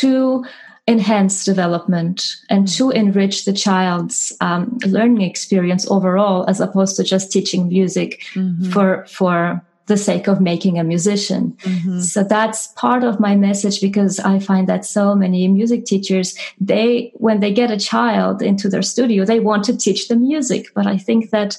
to 0.00 0.44
enhance 0.88 1.44
development 1.44 2.34
and 2.50 2.66
to 2.66 2.90
enrich 2.90 3.44
the 3.44 3.52
child's 3.52 4.32
um, 4.40 4.76
learning 4.86 5.22
experience 5.22 5.88
overall, 5.88 6.44
as 6.48 6.60
opposed 6.60 6.96
to 6.96 7.04
just 7.04 7.30
teaching 7.30 7.68
music 7.68 8.22
mm-hmm. 8.34 8.70
for 8.70 9.06
for 9.06 9.62
the 9.86 9.96
sake 9.96 10.28
of 10.28 10.40
making 10.40 10.78
a 10.78 10.84
musician. 10.84 11.56
Mm-hmm. 11.62 12.00
So 12.00 12.22
that's 12.22 12.68
part 12.68 13.02
of 13.02 13.18
my 13.18 13.34
message 13.34 13.80
because 13.80 14.20
I 14.20 14.38
find 14.38 14.68
that 14.68 14.84
so 14.84 15.14
many 15.14 15.48
music 15.48 15.84
teachers, 15.84 16.36
they, 16.60 17.12
when 17.16 17.40
they 17.40 17.52
get 17.52 17.70
a 17.70 17.78
child 17.78 18.42
into 18.42 18.68
their 18.68 18.82
studio, 18.82 19.24
they 19.24 19.40
want 19.40 19.64
to 19.64 19.76
teach 19.76 20.08
them 20.08 20.22
music. 20.22 20.68
But 20.74 20.86
I 20.86 20.98
think 20.98 21.30
that 21.30 21.58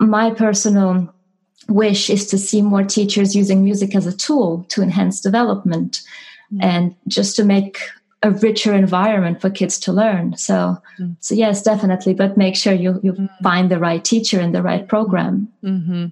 my 0.00 0.30
personal 0.30 1.14
wish 1.68 2.10
is 2.10 2.26
to 2.26 2.38
see 2.38 2.60
more 2.60 2.82
teachers 2.82 3.36
using 3.36 3.62
music 3.62 3.94
as 3.94 4.06
a 4.06 4.16
tool 4.16 4.66
to 4.70 4.82
enhance 4.82 5.20
development 5.20 6.02
mm-hmm. 6.52 6.62
and 6.62 6.96
just 7.06 7.36
to 7.36 7.44
make 7.44 7.78
a 8.24 8.30
richer 8.30 8.72
environment 8.72 9.40
for 9.40 9.50
kids 9.50 9.78
to 9.80 9.92
learn. 9.92 10.36
So, 10.36 10.78
mm-hmm. 10.98 11.12
so 11.20 11.34
yes, 11.34 11.62
definitely. 11.62 12.14
But 12.14 12.36
make 12.36 12.56
sure 12.56 12.72
you 12.72 13.00
you 13.02 13.12
mm-hmm. 13.12 13.42
find 13.42 13.70
the 13.70 13.78
right 13.78 14.04
teacher 14.04 14.40
in 14.40 14.52
the 14.52 14.62
right 14.62 14.86
program. 14.86 15.48
Mm-hmm. 15.62 16.06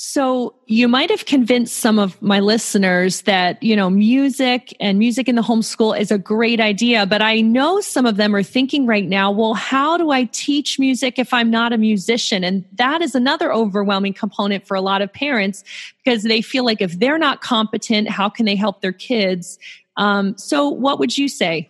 So 0.00 0.54
you 0.66 0.86
might 0.86 1.10
have 1.10 1.24
convinced 1.24 1.78
some 1.78 1.98
of 1.98 2.22
my 2.22 2.38
listeners 2.38 3.22
that, 3.22 3.60
you 3.60 3.74
know, 3.74 3.90
music 3.90 4.72
and 4.78 4.96
music 4.96 5.28
in 5.28 5.34
the 5.34 5.42
homeschool 5.42 5.98
is 5.98 6.12
a 6.12 6.18
great 6.18 6.60
idea. 6.60 7.04
But 7.04 7.20
I 7.20 7.40
know 7.40 7.80
some 7.80 8.06
of 8.06 8.16
them 8.16 8.32
are 8.32 8.44
thinking 8.44 8.86
right 8.86 9.08
now, 9.08 9.32
well, 9.32 9.54
how 9.54 9.96
do 9.96 10.12
I 10.12 10.26
teach 10.30 10.78
music 10.78 11.18
if 11.18 11.34
I'm 11.34 11.50
not 11.50 11.72
a 11.72 11.78
musician? 11.78 12.44
And 12.44 12.64
that 12.74 13.02
is 13.02 13.16
another 13.16 13.52
overwhelming 13.52 14.12
component 14.12 14.68
for 14.68 14.76
a 14.76 14.80
lot 14.80 15.02
of 15.02 15.12
parents 15.12 15.64
because 16.04 16.22
they 16.22 16.42
feel 16.42 16.64
like 16.64 16.80
if 16.80 17.00
they're 17.00 17.18
not 17.18 17.40
competent, 17.40 18.08
how 18.08 18.28
can 18.28 18.46
they 18.46 18.54
help 18.54 18.82
their 18.82 18.92
kids? 18.92 19.58
Um, 19.96 20.38
so 20.38 20.68
what 20.68 21.00
would 21.00 21.18
you 21.18 21.28
say? 21.28 21.68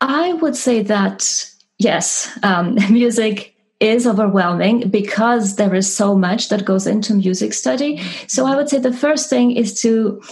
I 0.00 0.32
would 0.32 0.56
say 0.56 0.80
that 0.84 1.46
yes, 1.76 2.38
um, 2.42 2.78
music 2.90 3.55
is 3.80 4.06
overwhelming 4.06 4.88
because 4.88 5.56
there 5.56 5.74
is 5.74 5.94
so 5.94 6.16
much 6.16 6.48
that 6.48 6.64
goes 6.64 6.86
into 6.86 7.14
music 7.14 7.52
study. 7.52 8.00
So 8.26 8.46
I 8.46 8.56
would 8.56 8.68
say 8.68 8.78
the 8.78 8.92
first 8.92 9.28
thing 9.28 9.52
is 9.52 9.80
to 9.82 10.22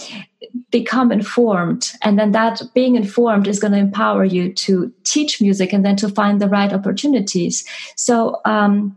become 0.71 1.11
informed 1.11 1.91
and 2.01 2.17
then 2.17 2.31
that 2.31 2.61
being 2.73 2.95
informed 2.95 3.47
is 3.47 3.59
going 3.59 3.73
to 3.73 3.77
empower 3.77 4.23
you 4.23 4.53
to 4.53 4.91
teach 5.03 5.41
music 5.41 5.73
and 5.73 5.85
then 5.85 5.95
to 5.97 6.09
find 6.09 6.41
the 6.41 6.49
right 6.49 6.73
opportunities. 6.73 7.65
So 7.95 8.41
um, 8.45 8.95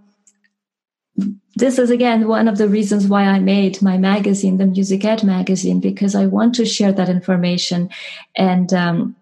this 1.56 1.78
is 1.78 1.90
again 1.90 2.28
one 2.28 2.48
of 2.48 2.56
the 2.56 2.68
reasons 2.68 3.06
why 3.06 3.24
I 3.24 3.40
made 3.40 3.82
my 3.82 3.98
magazine, 3.98 4.58
the 4.58 4.66
Music 4.66 5.04
Ed 5.04 5.24
magazine, 5.24 5.80
because 5.80 6.14
I 6.14 6.26
want 6.26 6.54
to 6.54 6.64
share 6.64 6.92
that 6.92 7.08
information 7.08 7.90
and 8.36 8.72
um, 8.72 9.16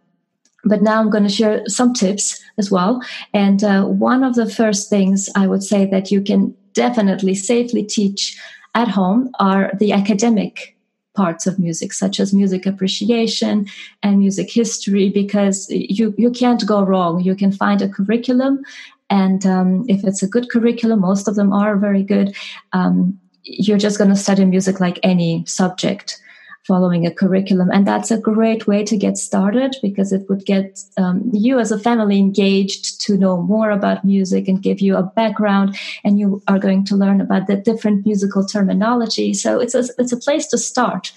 but 0.67 0.83
now 0.83 1.01
I'm 1.01 1.11
going 1.11 1.25
to 1.25 1.31
share 1.31 1.63
some 1.67 1.95
tips 1.95 2.41
as 2.59 2.71
well. 2.71 3.01
And 3.33 3.63
uh, 3.63 3.85
one 3.85 4.25
of 4.25 4.35
the 4.35 4.51
first 4.51 4.91
things 4.91 5.31
I 5.35 5.47
would 5.47 5.63
say 5.63 5.87
that 5.87 6.11
you 6.11 6.21
can 6.21 6.55
definitely 6.73 7.35
safely 7.35 7.83
teach 7.83 8.39
at 8.75 8.89
home 8.89 9.31
are 9.39 9.73
the 9.79 9.93
academic 9.93 10.77
parts 11.15 11.47
of 11.47 11.59
music, 11.59 11.93
such 11.95 12.21
as 12.21 12.35
music 12.35 12.67
appreciation 12.67 13.67
and 14.03 14.19
music 14.19 14.51
history, 14.53 15.09
because 15.09 15.67
you, 15.71 16.15
you 16.19 16.31
can't 16.31 16.67
go 16.67 16.83
wrong. 16.83 17.21
You 17.21 17.35
can 17.35 17.51
find 17.53 17.81
a 17.81 17.89
curriculum. 17.89 18.63
And 19.09 19.47
um, 19.47 19.87
if 19.89 20.05
it's 20.05 20.23
a 20.23 20.29
good 20.29 20.51
curriculum, 20.51 21.01
most 21.01 21.27
of 21.29 21.37
them 21.37 21.53
are 21.53 21.77
very 21.77 22.03
good. 22.03 22.37
Um, 22.73 23.19
you're 23.45 23.79
just 23.79 23.99
going 23.99 24.11
to 24.11 24.17
study 24.17 24.45
music 24.45 24.81
like 24.81 24.99
any 25.03 25.45
subject 25.47 26.21
following 26.67 27.07
a 27.07 27.15
curriculum. 27.15 27.71
And 27.73 27.87
that's 27.87 28.11
a 28.11 28.19
great 28.19 28.67
way 28.67 28.85
to 28.85 28.97
get 28.97 29.17
started 29.17 29.77
because 29.83 30.13
it 30.13 30.29
would 30.29 30.45
get 30.45 30.81
um, 30.97 31.31
you 31.33 31.59
as 31.59 31.71
a 31.71 31.79
family 31.79 32.19
engaged 32.19 33.01
to 33.03 33.17
know 33.17 33.43
more 33.43 33.71
about 33.71 34.05
music 34.05 34.49
and 34.49 34.63
give 34.63 34.81
you 34.81 34.97
a 34.97 35.03
background. 35.03 35.77
And 36.05 36.19
you 36.19 36.43
are 36.49 36.59
going 36.59 36.85
to 36.87 36.97
learn 36.97 37.21
about 37.21 37.47
the 37.47 37.57
different 37.57 38.05
musical 38.05 38.45
terminology. 38.45 39.33
So 39.35 39.61
it's 39.61 39.75
a, 39.75 39.85
it's 39.99 40.13
a 40.13 40.19
place 40.19 40.47
to 40.49 40.59
start. 40.59 41.13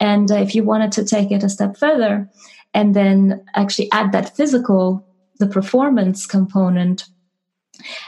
And 0.00 0.30
uh, 0.30 0.36
if 0.36 0.54
you 0.54 0.64
wanted 0.64 0.92
to 0.92 1.04
take 1.04 1.30
it 1.30 1.44
a 1.44 1.48
step 1.48 1.76
further 1.76 2.28
and 2.72 2.96
then 2.96 3.44
actually 3.54 3.90
add 3.92 4.12
that 4.12 4.36
physical, 4.36 5.06
the 5.38 5.46
performance 5.46 6.26
component, 6.26 7.04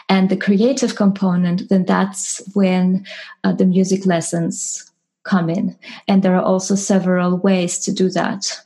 and 0.08 0.30
the 0.30 0.36
creative 0.36 0.94
component, 0.94 1.68
then 1.68 1.84
that's 1.84 2.40
when 2.54 3.04
uh, 3.42 3.52
the 3.52 3.66
music 3.66 4.06
lessons 4.06 4.90
come 5.26 5.50
in. 5.50 5.76
And 6.08 6.22
there 6.22 6.34
are 6.36 6.42
also 6.42 6.74
several 6.74 7.36
ways 7.36 7.78
to 7.80 7.92
do 7.92 8.08
that. 8.10 8.60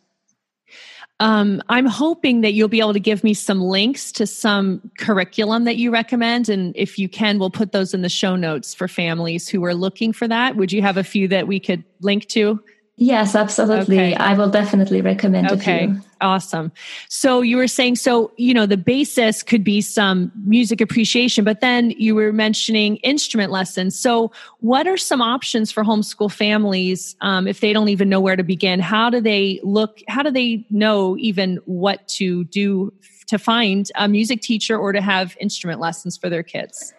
Um, 1.19 1.63
I'm 1.69 1.85
hoping 1.85 2.41
that 2.41 2.55
you'll 2.55 2.69
be 2.69 2.81
able 2.81 2.95
to 2.95 3.01
give 3.01 3.23
me 3.23 3.35
some 3.35 3.61
links 3.61 4.11
to 4.13 4.27
some 4.27 4.91
curriculum 4.99 5.65
that 5.65 5.77
you 5.77 5.91
recommend. 5.91 6.49
And 6.49 6.75
if 6.77 6.99
you 6.99 7.11
can, 7.11 7.39
we'll 7.39 7.51
put 7.51 7.73
those 7.73 7.93
in 7.93 8.01
the 8.01 8.09
show 8.09 8.37
notes 8.37 8.73
for 8.73 8.89
families 8.89 9.47
who 9.47 9.63
are 9.65 9.75
looking 9.75 10.15
for 10.15 10.27
that. 10.29 10.57
Would 10.57 10.73
you 10.73 10.81
have 10.81 10.97
a 10.97 11.05
few 11.05 11.29
that 11.29 11.47
we 11.47 11.61
could 11.61 11.85
link 12.01 12.27
to? 12.29 12.63
Yes, 13.01 13.35
absolutely. 13.35 13.99
Okay. 13.99 14.15
I 14.15 14.35
will 14.35 14.51
definitely 14.51 15.01
recommend 15.01 15.47
it. 15.47 15.53
okay. 15.55 15.91
Awesome. 16.21 16.71
So 17.09 17.41
you 17.41 17.57
were 17.57 17.67
saying, 17.67 17.97
so, 17.97 18.31
you 18.37 18.53
know, 18.53 18.67
the 18.67 18.77
basis 18.77 19.43
could 19.43 19.65
be 19.65 19.81
some 19.81 20.31
music 20.45 20.83
appreciation, 20.83 21.43
but 21.43 21.63
then 21.63 21.93
you 21.93 22.15
were 22.15 22.31
mentioning 22.31 22.97
instrument 22.97 23.51
lessons. 23.51 23.99
So 23.99 24.31
what 24.59 24.87
are 24.87 24.99
some 24.99 25.23
options 25.23 25.73
for 25.73 25.83
homeschool 25.83 26.31
families 26.31 27.17
um, 27.23 27.49
if 27.49 27.61
they 27.61 27.73
don't 27.73 27.89
even 27.89 28.11
know 28.11 28.21
where 28.21 28.37
to 28.37 28.45
begin? 28.45 28.81
How 28.81 29.09
do 29.09 29.19
they 29.19 29.61
look? 29.63 30.03
How 30.07 30.23
do 30.23 30.31
they 30.31 30.67
know 30.69 31.17
even 31.17 31.57
what 31.65 32.07
to 32.09 32.45
do 32.45 32.93
to 33.31 33.39
find 33.39 33.91
a 33.95 34.09
music 34.09 34.43
teacher 34.43 34.77
or 34.77 34.93
to 34.93 35.01
have 35.01 35.37
instrument 35.41 35.81
lessons 35.81 36.17
for 36.17 36.29
their 36.29 36.43
kids? 36.43 36.93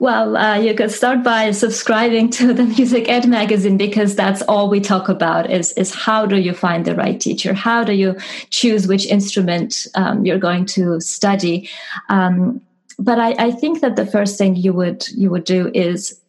Well, 0.00 0.36
uh, 0.36 0.56
you 0.56 0.74
could 0.74 0.90
start 0.90 1.22
by 1.22 1.50
subscribing 1.52 2.28
to 2.30 2.52
the 2.52 2.64
Music 2.76 3.08
Ed 3.08 3.26
magazine 3.26 3.78
because 3.78 4.14
that's 4.14 4.42
all 4.42 4.68
we 4.68 4.80
talk 4.80 5.08
about 5.08 5.50
is, 5.50 5.72
is 5.72 5.94
how 5.94 6.26
do 6.26 6.36
you 6.36 6.52
find 6.52 6.84
the 6.84 6.94
right 6.94 7.18
teacher? 7.18 7.54
How 7.54 7.84
do 7.84 7.94
you 7.94 8.16
choose 8.50 8.86
which 8.86 9.06
instrument 9.06 9.86
um, 9.94 10.26
you're 10.26 10.38
going 10.38 10.66
to 10.66 11.00
study? 11.00 11.70
Um, 12.10 12.60
but 12.98 13.18
I, 13.18 13.34
I 13.38 13.50
think 13.50 13.80
that 13.80 13.96
the 13.96 14.06
first 14.06 14.36
thing 14.36 14.56
you 14.56 14.72
would 14.74 15.08
you 15.10 15.30
would 15.30 15.44
do 15.44 15.70
is 15.72 16.20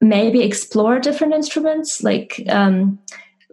maybe 0.00 0.42
explore 0.42 0.98
different 0.98 1.34
instruments, 1.34 2.02
like 2.02 2.42
um, 2.48 2.98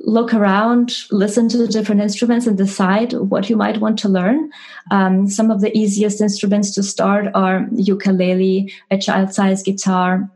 look 0.05 0.33
around, 0.33 0.93
listen 1.11 1.49
to 1.49 1.57
the 1.57 1.67
different 1.67 2.01
instruments, 2.01 2.47
and 2.47 2.57
decide 2.57 3.13
what 3.13 3.49
you 3.49 3.57
might 3.57 3.79
want 3.79 3.99
to 3.99 4.09
learn. 4.09 4.51
Um, 4.91 5.27
some 5.27 5.51
of 5.51 5.61
the 5.61 5.75
easiest 5.75 6.21
instruments 6.21 6.71
to 6.75 6.83
start 6.83 7.27
are 7.33 7.67
ukulele, 7.73 8.71
a 8.91 8.97
child-sized 8.97 9.65
guitar, 9.65 10.29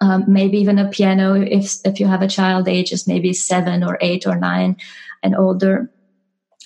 um, 0.00 0.24
maybe 0.26 0.58
even 0.58 0.78
a 0.78 0.88
piano 0.88 1.34
if 1.34 1.76
if 1.84 2.00
you 2.00 2.06
have 2.06 2.22
a 2.22 2.28
child 2.28 2.68
ages 2.68 3.06
maybe 3.06 3.32
seven 3.32 3.84
or 3.84 3.96
eight 4.00 4.26
or 4.26 4.36
nine 4.36 4.76
and 5.22 5.36
older. 5.36 5.90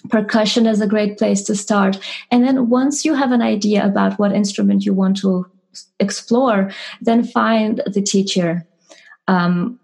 Percussion 0.09 0.67
is 0.67 0.81
a 0.81 0.87
great 0.87 1.19
place 1.19 1.43
to 1.43 1.57
start. 1.57 1.99
And 2.31 2.45
then 2.45 2.69
once 2.69 3.05
you 3.05 3.15
have 3.15 3.33
an 3.33 3.43
idea 3.43 3.85
about 3.85 4.19
what 4.19 4.33
instrument 4.33 4.87
you 4.87 4.95
want 4.95 5.17
to 5.19 5.45
explore, 5.99 6.71
then 7.03 7.25
find 7.25 7.83
the 7.85 8.01
teacher. 8.01 8.67
Um, 9.27 9.79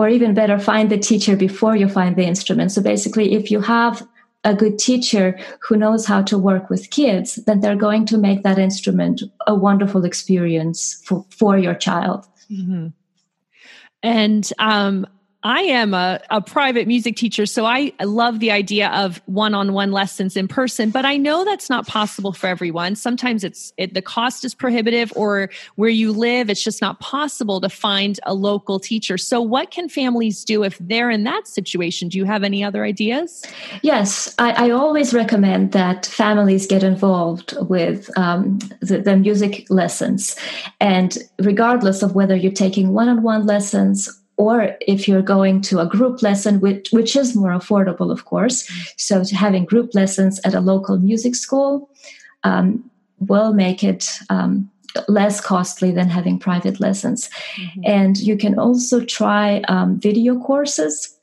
or 0.00 0.08
even 0.08 0.32
better, 0.32 0.58
find 0.58 0.90
the 0.90 0.96
teacher 0.96 1.36
before 1.36 1.76
you 1.76 1.86
find 1.86 2.16
the 2.16 2.24
instrument. 2.24 2.72
So 2.72 2.80
basically, 2.80 3.34
if 3.34 3.50
you 3.50 3.60
have 3.60 4.06
a 4.44 4.54
good 4.54 4.78
teacher 4.78 5.38
who 5.60 5.76
knows 5.76 6.06
how 6.06 6.22
to 6.22 6.38
work 6.38 6.70
with 6.70 6.88
kids, 6.88 7.34
then 7.44 7.60
they're 7.60 7.76
going 7.76 8.06
to 8.06 8.16
make 8.16 8.42
that 8.42 8.58
instrument 8.58 9.20
a 9.46 9.54
wonderful 9.54 10.06
experience 10.06 11.02
for, 11.04 11.26
for 11.28 11.58
your 11.58 11.74
child. 11.74 12.26
Mm-hmm. 12.50 12.86
And 14.02 14.50
um, 14.58 15.06
I 15.42 15.60
am 15.62 15.94
a, 15.94 16.20
a 16.28 16.42
private 16.42 16.86
music 16.86 17.16
teacher, 17.16 17.46
so 17.46 17.64
I 17.64 17.92
love 18.02 18.40
the 18.40 18.50
idea 18.50 18.90
of 18.90 19.22
one-on-one 19.24 19.90
lessons 19.90 20.36
in 20.36 20.48
person. 20.48 20.90
But 20.90 21.06
I 21.06 21.16
know 21.16 21.46
that's 21.46 21.70
not 21.70 21.86
possible 21.86 22.32
for 22.32 22.46
everyone. 22.46 22.94
Sometimes 22.94 23.42
it's 23.42 23.72
it, 23.78 23.94
the 23.94 24.02
cost 24.02 24.44
is 24.44 24.54
prohibitive, 24.54 25.10
or 25.16 25.48
where 25.76 25.88
you 25.88 26.12
live, 26.12 26.50
it's 26.50 26.62
just 26.62 26.82
not 26.82 27.00
possible 27.00 27.58
to 27.62 27.70
find 27.70 28.20
a 28.24 28.34
local 28.34 28.78
teacher. 28.78 29.16
So, 29.16 29.40
what 29.40 29.70
can 29.70 29.88
families 29.88 30.44
do 30.44 30.62
if 30.62 30.76
they're 30.78 31.10
in 31.10 31.24
that 31.24 31.48
situation? 31.48 32.08
Do 32.08 32.18
you 32.18 32.26
have 32.26 32.44
any 32.44 32.62
other 32.62 32.84
ideas? 32.84 33.42
Yes, 33.80 34.34
I, 34.38 34.66
I 34.66 34.70
always 34.70 35.14
recommend 35.14 35.72
that 35.72 36.04
families 36.04 36.66
get 36.66 36.82
involved 36.82 37.56
with 37.62 38.10
um, 38.18 38.58
the, 38.80 38.98
the 38.98 39.16
music 39.16 39.66
lessons, 39.70 40.36
and 40.80 41.16
regardless 41.38 42.02
of 42.02 42.14
whether 42.14 42.36
you're 42.36 42.52
taking 42.52 42.92
one-on-one 42.92 43.46
lessons 43.46 44.19
or 44.40 44.74
if 44.80 45.06
you're 45.06 45.20
going 45.36 45.60
to 45.60 45.80
a 45.80 45.86
group 45.86 46.22
lesson, 46.22 46.60
which, 46.60 46.88
which 46.92 47.14
is 47.14 47.36
more 47.36 47.50
affordable, 47.50 48.10
of 48.10 48.24
course. 48.24 48.66
So 48.96 49.22
having 49.34 49.66
group 49.66 49.94
lessons 49.94 50.40
at 50.46 50.54
a 50.54 50.62
local 50.62 50.96
music 50.98 51.34
school 51.34 51.90
um, 52.42 52.90
will 53.18 53.52
make 53.52 53.84
it 53.84 54.08
um, 54.30 54.70
less 55.08 55.42
costly 55.42 55.90
than 55.90 56.08
having 56.08 56.38
private 56.38 56.80
lessons. 56.80 57.28
Mm-hmm. 57.28 57.80
And 57.84 58.16
you 58.16 58.38
can 58.38 58.58
also 58.58 59.04
try 59.04 59.60
um, 59.68 60.00
video 60.00 60.40
courses, 60.40 61.18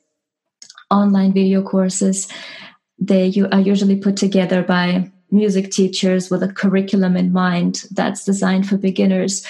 online 0.91 1.33
video 1.33 1.63
courses. 1.63 2.27
They 2.99 3.33
are 3.51 3.61
usually 3.61 3.95
put 3.95 4.15
together 4.15 4.61
by 4.61 5.11
music 5.31 5.71
teachers 5.71 6.29
with 6.29 6.43
a 6.43 6.53
curriculum 6.53 7.17
in 7.17 7.33
mind 7.33 7.83
that's 7.89 8.23
designed 8.23 8.69
for 8.69 8.77
beginners 8.77 9.43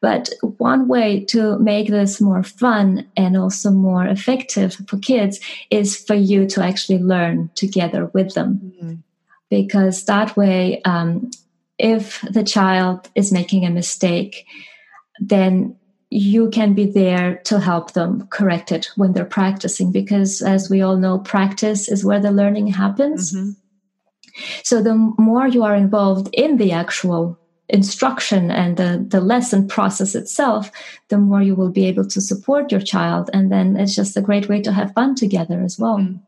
but 0.00 0.28
one 0.40 0.86
way 0.86 1.24
to 1.24 1.58
make 1.58 1.88
this 1.88 2.20
more 2.20 2.42
fun 2.42 3.06
and 3.16 3.36
also 3.36 3.70
more 3.70 4.06
effective 4.06 4.74
for 4.86 4.98
kids 4.98 5.40
is 5.70 5.96
for 5.96 6.14
you 6.14 6.46
to 6.46 6.62
actually 6.62 6.98
learn 6.98 7.50
together 7.54 8.06
with 8.06 8.34
them. 8.34 8.60
Mm-hmm. 8.64 8.94
Because 9.50 10.04
that 10.04 10.36
way, 10.36 10.82
um, 10.82 11.30
if 11.78 12.20
the 12.30 12.44
child 12.44 13.08
is 13.14 13.32
making 13.32 13.64
a 13.64 13.70
mistake, 13.70 14.44
then 15.20 15.76
you 16.10 16.48
can 16.50 16.74
be 16.74 16.86
there 16.86 17.36
to 17.44 17.58
help 17.58 17.92
them 17.92 18.26
correct 18.28 18.72
it 18.72 18.88
when 18.96 19.12
they're 19.12 19.24
practicing. 19.24 19.90
Because 19.90 20.42
as 20.42 20.70
we 20.70 20.80
all 20.80 20.96
know, 20.96 21.18
practice 21.18 21.88
is 21.88 22.04
where 22.04 22.20
the 22.20 22.30
learning 22.30 22.68
happens. 22.68 23.32
Mm-hmm. 23.32 23.50
So 24.62 24.82
the 24.82 24.94
more 24.94 25.48
you 25.48 25.64
are 25.64 25.74
involved 25.74 26.28
in 26.32 26.56
the 26.56 26.72
actual 26.72 27.38
instruction 27.68 28.50
and 28.50 28.76
the, 28.76 29.04
the 29.06 29.20
lesson 29.20 29.68
process 29.68 30.14
itself, 30.14 30.70
the 31.08 31.18
more 31.18 31.42
you 31.42 31.54
will 31.54 31.70
be 31.70 31.86
able 31.86 32.06
to 32.06 32.20
support 32.20 32.72
your 32.72 32.80
child. 32.80 33.30
And 33.32 33.52
then 33.52 33.76
it's 33.76 33.94
just 33.94 34.16
a 34.16 34.22
great 34.22 34.48
way 34.48 34.62
to 34.62 34.72
have 34.72 34.92
fun 34.94 35.14
together 35.14 35.60
as 35.60 35.78
well. 35.78 35.98
Mm. 35.98 36.20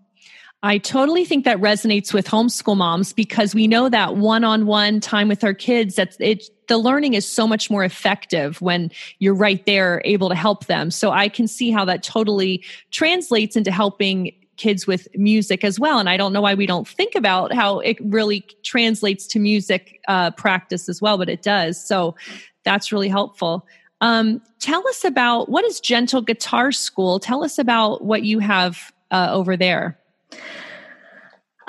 I 0.62 0.76
totally 0.76 1.24
think 1.24 1.46
that 1.46 1.56
resonates 1.56 2.12
with 2.12 2.26
homeschool 2.26 2.76
moms 2.76 3.14
because 3.14 3.54
we 3.54 3.66
know 3.66 3.88
that 3.88 4.16
one-on-one 4.16 5.00
time 5.00 5.26
with 5.28 5.42
our 5.42 5.54
kids 5.54 5.94
that 5.94 6.16
it 6.20 6.50
the 6.68 6.76
learning 6.76 7.14
is 7.14 7.26
so 7.26 7.48
much 7.48 7.70
more 7.70 7.82
effective 7.82 8.60
when 8.60 8.92
you're 9.18 9.34
right 9.34 9.64
there 9.66 10.00
able 10.04 10.28
to 10.28 10.34
help 10.36 10.66
them. 10.66 10.90
So 10.90 11.10
I 11.10 11.28
can 11.28 11.48
see 11.48 11.70
how 11.70 11.84
that 11.86 12.02
totally 12.02 12.62
translates 12.92 13.56
into 13.56 13.72
helping 13.72 14.32
kids 14.60 14.86
with 14.86 15.08
music 15.16 15.64
as 15.64 15.80
well. 15.80 15.98
And 15.98 16.08
I 16.08 16.16
don't 16.16 16.32
know 16.32 16.42
why 16.42 16.54
we 16.54 16.66
don't 16.66 16.86
think 16.86 17.14
about 17.14 17.52
how 17.52 17.80
it 17.80 17.96
really 18.00 18.46
translates 18.62 19.26
to 19.28 19.40
music 19.40 20.00
uh, 20.06 20.30
practice 20.32 20.88
as 20.88 21.00
well, 21.00 21.16
but 21.16 21.30
it 21.30 21.42
does. 21.42 21.82
So 21.82 22.14
that's 22.62 22.92
really 22.92 23.08
helpful. 23.08 23.66
Um, 24.02 24.42
tell 24.60 24.86
us 24.88 25.04
about 25.04 25.48
what 25.48 25.64
is 25.64 25.80
Gentle 25.80 26.20
Guitar 26.20 26.72
School? 26.72 27.18
Tell 27.18 27.42
us 27.42 27.58
about 27.58 28.04
what 28.04 28.22
you 28.22 28.38
have 28.38 28.92
uh, 29.10 29.28
over 29.32 29.56
there. 29.56 29.98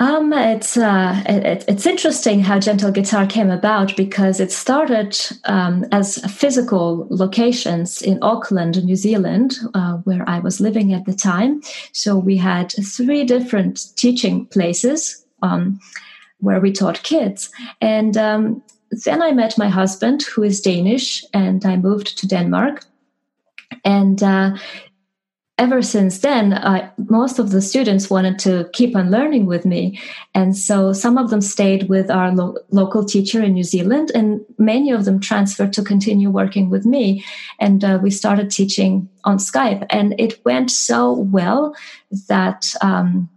Um, 0.02 0.32
it's 0.32 0.76
uh, 0.76 1.22
it, 1.26 1.64
it's 1.68 1.86
interesting 1.86 2.40
how 2.40 2.58
Gentle 2.58 2.90
Guitar 2.90 3.24
came 3.24 3.52
about 3.52 3.96
because 3.96 4.40
it 4.40 4.50
started 4.50 5.16
um, 5.44 5.84
as 5.92 6.18
physical 6.28 7.06
locations 7.08 8.02
in 8.02 8.18
Auckland, 8.20 8.84
New 8.84 8.96
Zealand, 8.96 9.58
uh, 9.74 9.98
where 9.98 10.28
I 10.28 10.40
was 10.40 10.60
living 10.60 10.92
at 10.92 11.04
the 11.04 11.14
time. 11.14 11.60
So 11.92 12.18
we 12.18 12.36
had 12.36 12.72
three 12.82 13.22
different 13.22 13.94
teaching 13.94 14.46
places 14.46 15.24
um, 15.40 15.78
where 16.40 16.58
we 16.58 16.72
taught 16.72 17.04
kids, 17.04 17.48
and 17.80 18.16
um, 18.16 18.60
then 19.04 19.22
I 19.22 19.30
met 19.30 19.56
my 19.56 19.68
husband, 19.68 20.24
who 20.24 20.42
is 20.42 20.60
Danish, 20.60 21.24
and 21.32 21.64
I 21.64 21.76
moved 21.76 22.18
to 22.18 22.26
Denmark. 22.26 22.86
And 23.84 24.20
uh, 24.20 24.56
ever 25.62 25.80
since 25.80 26.18
then, 26.18 26.46
most 27.08 27.38
of 27.38 27.50
the 27.50 27.62
students 27.62 28.10
wanted 28.10 28.36
to 28.40 28.68
keep 28.72 28.96
on 28.96 29.12
learning 29.12 29.46
with 29.46 29.64
me. 29.64 30.00
And 30.34 30.56
so 30.56 30.92
some 30.92 31.16
of 31.16 31.30
them 31.30 31.40
stayed 31.40 31.88
with 31.88 32.10
our 32.10 32.34
lo- 32.34 32.56
local 32.70 33.04
teacher 33.04 33.40
in 33.40 33.52
New 33.52 33.62
Zealand, 33.62 34.10
and 34.12 34.40
many 34.58 34.90
of 34.90 35.04
them 35.04 35.20
transferred 35.20 35.72
to 35.74 35.82
continue 35.82 36.30
working 36.30 36.68
with 36.68 36.84
me. 36.84 37.24
And 37.60 37.84
uh, 37.84 38.00
we 38.02 38.10
started 38.10 38.50
teaching 38.50 39.08
on 39.22 39.38
Skype. 39.38 39.86
And 39.88 40.18
it 40.18 40.44
went 40.44 40.70
so 40.72 41.12
well 41.12 41.76
that 42.28 42.74
um, 42.80 43.28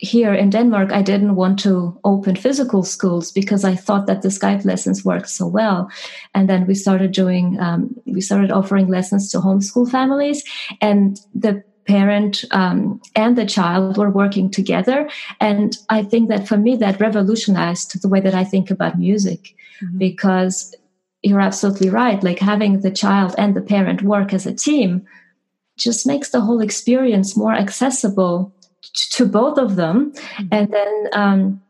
here 0.00 0.32
in 0.32 0.48
Denmark, 0.48 0.92
I 0.92 1.02
didn't 1.02 1.36
want 1.36 1.58
to 1.60 1.98
open 2.04 2.34
physical 2.34 2.82
schools 2.82 3.30
because 3.30 3.64
I 3.64 3.76
thought 3.76 4.06
that 4.06 4.22
the 4.22 4.28
Skype 4.28 4.64
lessons 4.64 5.04
worked 5.04 5.28
so 5.28 5.46
well. 5.46 5.90
And 6.34 6.48
then 6.48 6.66
we 6.66 6.74
started 6.74 7.12
doing, 7.12 7.60
um, 7.60 7.94
we 8.06 8.22
started 8.22 8.50
offering 8.50 8.88
lessons 8.88 9.30
to 9.30 9.38
homeschool 9.38 9.90
families, 9.90 10.42
and 10.80 11.20
the 11.34 11.62
parent 11.86 12.44
um, 12.50 13.00
and 13.14 13.36
the 13.36 13.44
child 13.44 13.98
were 13.98 14.10
working 14.10 14.50
together. 14.50 15.10
And 15.38 15.76
I 15.90 16.02
think 16.02 16.30
that 16.30 16.48
for 16.48 16.56
me, 16.56 16.76
that 16.76 17.00
revolutionized 17.00 18.00
the 18.00 18.08
way 18.08 18.20
that 18.20 18.34
I 18.34 18.44
think 18.44 18.70
about 18.70 18.98
music 18.98 19.54
mm-hmm. 19.82 19.98
because 19.98 20.74
you're 21.22 21.42
absolutely 21.42 21.90
right. 21.90 22.22
Like 22.22 22.38
having 22.38 22.80
the 22.80 22.90
child 22.90 23.34
and 23.36 23.54
the 23.54 23.60
parent 23.60 24.00
work 24.00 24.32
as 24.32 24.46
a 24.46 24.54
team 24.54 25.06
just 25.76 26.06
makes 26.06 26.30
the 26.30 26.40
whole 26.40 26.60
experience 26.62 27.36
more 27.36 27.52
accessible 27.52 28.54
to 29.10 29.26
both 29.26 29.58
of 29.58 29.76
them. 29.76 30.12
Mm-hmm. 30.12 30.46
and 30.52 30.72
then 30.72 31.08
um, 31.12 31.62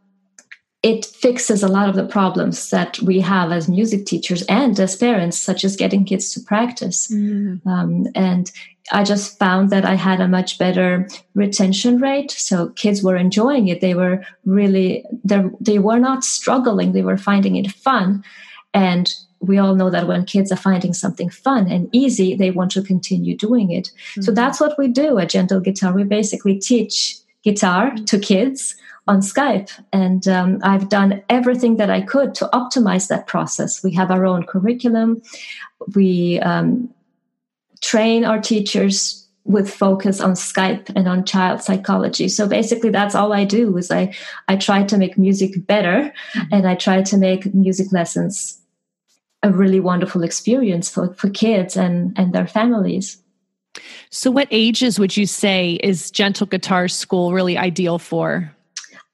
it 0.82 1.04
fixes 1.04 1.62
a 1.62 1.68
lot 1.68 1.90
of 1.90 1.94
the 1.94 2.06
problems 2.06 2.70
that 2.70 2.98
we 3.00 3.20
have 3.20 3.52
as 3.52 3.68
music 3.68 4.06
teachers 4.06 4.42
and 4.42 4.80
as 4.80 4.96
parents 4.96 5.38
such 5.38 5.62
as 5.62 5.76
getting 5.76 6.04
kids 6.04 6.32
to 6.32 6.40
practice. 6.40 7.08
Mm-hmm. 7.08 7.68
um, 7.68 8.06
and 8.14 8.50
i 8.92 9.04
just 9.04 9.38
found 9.38 9.70
that 9.70 9.84
i 9.84 9.94
had 9.94 10.20
a 10.20 10.26
much 10.26 10.58
better 10.58 11.06
retention 11.34 12.00
rate. 12.00 12.30
So 12.30 12.70
kids 12.70 13.02
were 13.02 13.16
enjoying 13.16 13.68
it. 13.68 13.80
They 13.80 13.94
were 13.94 14.24
really 14.44 15.04
they 15.60 15.78
were 15.78 15.98
not 15.98 16.24
struggling. 16.24 16.92
They 16.92 17.02
were 17.02 17.16
finding 17.18 17.56
it 17.56 17.70
fun. 17.70 18.24
And 18.72 19.12
we 19.40 19.58
all 19.58 19.74
know 19.74 19.90
that 19.90 20.06
when 20.06 20.24
kids 20.24 20.52
are 20.52 20.56
finding 20.56 20.92
something 20.92 21.30
fun 21.30 21.70
and 21.70 21.88
easy, 21.92 22.34
they 22.34 22.50
want 22.50 22.70
to 22.72 22.82
continue 22.82 23.36
doing 23.36 23.70
it. 23.70 23.86
Mm-hmm. 23.86 24.22
So 24.22 24.32
that's 24.32 24.60
what 24.60 24.78
we 24.78 24.88
do 24.88 25.18
at 25.18 25.30
Gentle 25.30 25.60
Guitar. 25.60 25.92
We 25.92 26.04
basically 26.04 26.58
teach 26.58 27.16
guitar 27.42 27.94
to 28.06 28.18
kids 28.18 28.76
on 29.08 29.20
Skype. 29.20 29.70
And 29.92 30.28
um, 30.28 30.58
I've 30.62 30.88
done 30.88 31.22
everything 31.30 31.78
that 31.78 31.90
I 31.90 32.02
could 32.02 32.34
to 32.36 32.50
optimize 32.52 33.08
that 33.08 33.26
process. 33.26 33.82
We 33.82 33.92
have 33.94 34.10
our 34.10 34.26
own 34.26 34.44
curriculum. 34.44 35.22
We 35.94 36.38
um, 36.40 36.92
train 37.80 38.24
our 38.24 38.40
teachers 38.40 39.26
with 39.44 39.72
focus 39.72 40.20
on 40.20 40.32
Skype 40.32 40.92
and 40.94 41.08
on 41.08 41.24
child 41.24 41.62
psychology. 41.62 42.28
So 42.28 42.46
basically 42.46 42.90
that's 42.90 43.14
all 43.14 43.32
I 43.32 43.44
do 43.44 43.76
is 43.78 43.90
I, 43.90 44.14
I 44.48 44.56
try 44.56 44.84
to 44.84 44.98
make 44.98 45.16
music 45.16 45.66
better 45.66 46.12
mm-hmm. 46.34 46.54
and 46.54 46.68
I 46.68 46.74
try 46.74 47.02
to 47.02 47.16
make 47.16 47.52
music 47.54 47.90
lessons 47.90 48.59
a 49.42 49.50
really 49.50 49.80
wonderful 49.80 50.22
experience 50.22 50.90
for, 50.90 51.14
for 51.14 51.30
kids 51.30 51.76
and, 51.76 52.12
and 52.18 52.32
their 52.32 52.46
families. 52.46 53.18
So 54.10 54.30
what 54.30 54.48
ages 54.50 54.98
would 54.98 55.16
you 55.16 55.26
say 55.26 55.78
is 55.82 56.10
gentle 56.10 56.46
guitar 56.46 56.88
school 56.88 57.32
really 57.32 57.56
ideal 57.56 57.98
for? 57.98 58.54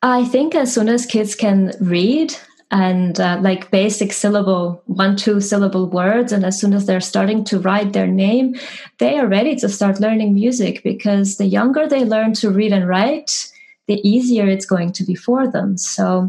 I 0.03 0.25
think 0.25 0.55
as 0.55 0.73
soon 0.73 0.89
as 0.89 1.07
kids 1.07 1.35
can 1.35 1.73
read 1.81 2.35
and 2.71 3.21
uh, 3.21 3.39
like 3.41 3.71
basic 3.71 4.13
syllable 4.13 4.83
one 4.87 5.17
two 5.17 5.41
syllable 5.41 5.87
words 5.89 6.33
and 6.33 6.45
as 6.45 6.61
soon 6.61 6.73
as 6.73 6.87
they're 6.87 7.01
starting 7.01 7.45
to 7.45 7.61
write 7.61 7.93
their 7.93 8.09
name 8.09 8.57
they 8.99 9.17
are 9.19 9.29
ready 9.29 9.55
to 9.55 9.69
start 9.69 10.01
learning 10.01 10.35
music 10.35 10.83
because 10.83 11.37
the 11.37 11.47
younger 11.47 11.89
they 11.89 12.05
learn 12.05 12.33
to 12.33 12.51
read 12.51 12.73
and 12.73 12.89
write 12.89 13.53
the 13.87 14.01
easier 14.07 14.49
it's 14.49 14.67
going 14.67 14.91
to 14.91 15.05
be 15.05 15.15
for 15.15 15.49
them 15.49 15.79
so 15.79 16.29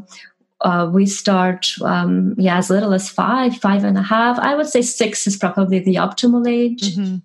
uh, 0.61 0.89
we 0.91 1.05
start 1.05 1.73
um, 1.83 2.33
yeah 2.37 2.57
as 2.57 2.69
little 2.69 2.93
as 2.93 3.09
five 3.09 3.55
five 3.57 3.83
and 3.83 3.97
a 3.97 4.01
half 4.01 4.39
i 4.39 4.55
would 4.55 4.67
say 4.67 4.81
six 4.81 5.27
is 5.27 5.37
probably 5.37 5.79
the 5.79 5.95
optimal 5.95 6.47
age 6.49 6.95
mm-hmm. 6.95 7.17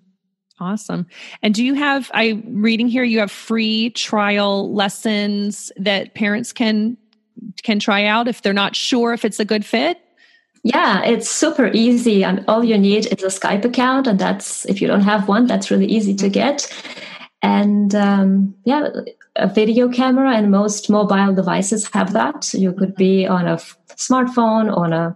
Awesome. 0.59 1.07
And 1.41 1.53
do 1.53 1.65
you 1.65 1.73
have 1.73 2.09
I 2.13 2.41
reading 2.45 2.87
here 2.87 3.03
you 3.03 3.19
have 3.19 3.31
free 3.31 3.89
trial 3.89 4.71
lessons 4.73 5.71
that 5.77 6.13
parents 6.13 6.53
can 6.53 6.95
can 7.63 7.79
try 7.79 8.05
out 8.05 8.27
if 8.27 8.41
they're 8.41 8.53
not 8.53 8.75
sure 8.75 9.13
if 9.13 9.25
it's 9.25 9.39
a 9.39 9.45
good 9.45 9.65
fit? 9.65 9.99
Yeah, 10.63 11.03
it's 11.03 11.29
super 11.29 11.69
easy. 11.73 12.23
And 12.23 12.43
all 12.47 12.63
you 12.63 12.77
need 12.77 13.07
is 13.07 13.23
a 13.23 13.27
Skype 13.27 13.65
account. 13.65 14.07
And 14.07 14.17
that's, 14.17 14.65
if 14.65 14.81
you 14.81 14.87
don't 14.87 15.01
have 15.01 15.27
one, 15.27 15.45
that's 15.45 15.69
really 15.69 15.87
easy 15.87 16.15
to 16.15 16.29
get. 16.29 16.71
And 17.41 17.93
um, 17.93 18.55
yeah, 18.63 18.87
a 19.35 19.47
video 19.47 19.89
camera 19.89 20.35
and 20.35 20.51
most 20.51 20.89
mobile 20.89 21.33
devices 21.33 21.89
have 21.93 22.13
that. 22.13 22.53
You 22.53 22.73
could 22.73 22.95
be 22.95 23.25
on 23.25 23.47
a 23.47 23.53
f- 23.53 23.77
smartphone, 23.95 24.75
on 24.75 24.93
a 24.93 25.15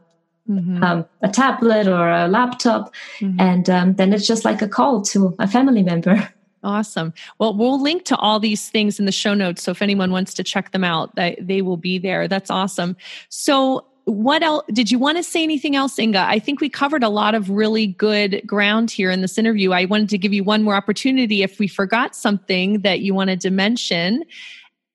Mm-hmm. 0.50 0.82
Um, 0.82 1.06
a 1.22 1.28
tablet 1.28 1.90
or 1.90 2.10
a 2.10 2.30
laptop, 2.30 2.96
mm-hmm. 3.20 3.38
and 3.38 3.70
um, 3.70 3.96
then 3.96 4.14
it's 4.14 4.26
just 4.26 4.46
like 4.46 4.62
a 4.62 4.68
call 4.70 5.02
to 5.02 5.36
a 5.40 5.48
family 5.48 5.84
member. 5.84 6.30
Awesome. 6.64 7.14
Well, 7.40 7.56
we'll 7.56 7.82
link 7.82 8.04
to 8.06 8.18
all 8.18 8.40
these 8.40 8.70
things 8.70 9.00
in 9.00 9.06
the 9.06 9.12
show 9.12 9.34
notes. 9.34 9.64
So 9.64 9.72
if 9.72 9.82
anyone 9.82 10.12
wants 10.12 10.34
to 10.34 10.44
check 10.44 10.72
them 10.72 10.84
out, 10.84 11.16
they, 11.16 11.38
they 11.40 11.62
will 11.62 11.78
be 11.78 11.98
there. 11.98 12.28
That's 12.28 12.50
awesome. 12.50 12.98
So 13.30 13.86
what 14.08 14.41
else 14.41 14.63
did 14.72 14.89
you 14.89 14.98
want 14.98 15.17
to 15.17 15.24
say 15.24 15.43
anything 15.43 15.76
else 15.76 16.00
inga 16.00 16.20
i 16.20 16.39
think 16.39 16.62
we 16.62 16.70
covered 16.70 17.04
a 17.04 17.10
lot 17.10 17.36
of 17.36 17.50
really 17.50 17.88
good 17.88 18.41
ground 18.48 18.89
here 18.89 19.12
in 19.12 19.22
this 19.22 19.38
interview 19.38 19.74
i 19.74 19.84
wanted 19.84 20.08
to 20.08 20.17
give 20.17 20.32
you 20.32 20.46
one 20.46 20.63
more 20.63 20.76
opportunity 20.76 21.43
if 21.43 21.60
we 21.60 21.67
forgot 21.67 22.15
something 22.15 22.80
that 22.80 23.02
you 23.02 23.13
wanted 23.13 23.41
to 23.41 23.52
mention 23.52 24.24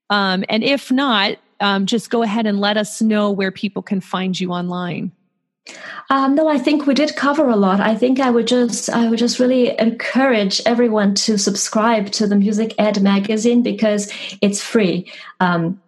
um, 0.09 0.45
and 0.49 0.65
if 0.65 0.91
not 0.91 1.37
um, 1.61 1.85
just 1.85 2.11
go 2.11 2.23
ahead 2.23 2.47
and 2.47 2.59
let 2.59 2.79
us 2.79 3.03
know 3.03 3.31
where 3.31 3.53
people 3.53 3.83
can 3.83 4.01
find 4.01 4.41
you 4.41 4.51
online 4.51 5.13
um, 6.11 6.35
no, 6.35 6.49
I 6.49 6.59
think 6.59 6.87
we 6.87 6.95
did 6.95 7.15
cover 7.15 7.49
a 7.49 7.57
lot. 7.57 7.81
I 7.81 7.95
think 7.95 8.19
I 8.19 8.31
would 8.31 8.47
just 8.49 8.91
I 8.91 9.09
would 9.09 9.19
just 9.19 9.39
really 9.39 9.79
encourage 9.79 10.61
everyone 10.67 11.15
to 11.15 11.39
subscribe 11.39 12.11
to 12.13 12.27
the 12.27 12.35
Music 12.37 12.75
Ed 12.79 13.01
magazine 13.01 13.63
because 13.63 14.13
it's 14.41 14.61
free. 14.61 15.11
Um, 15.39 15.81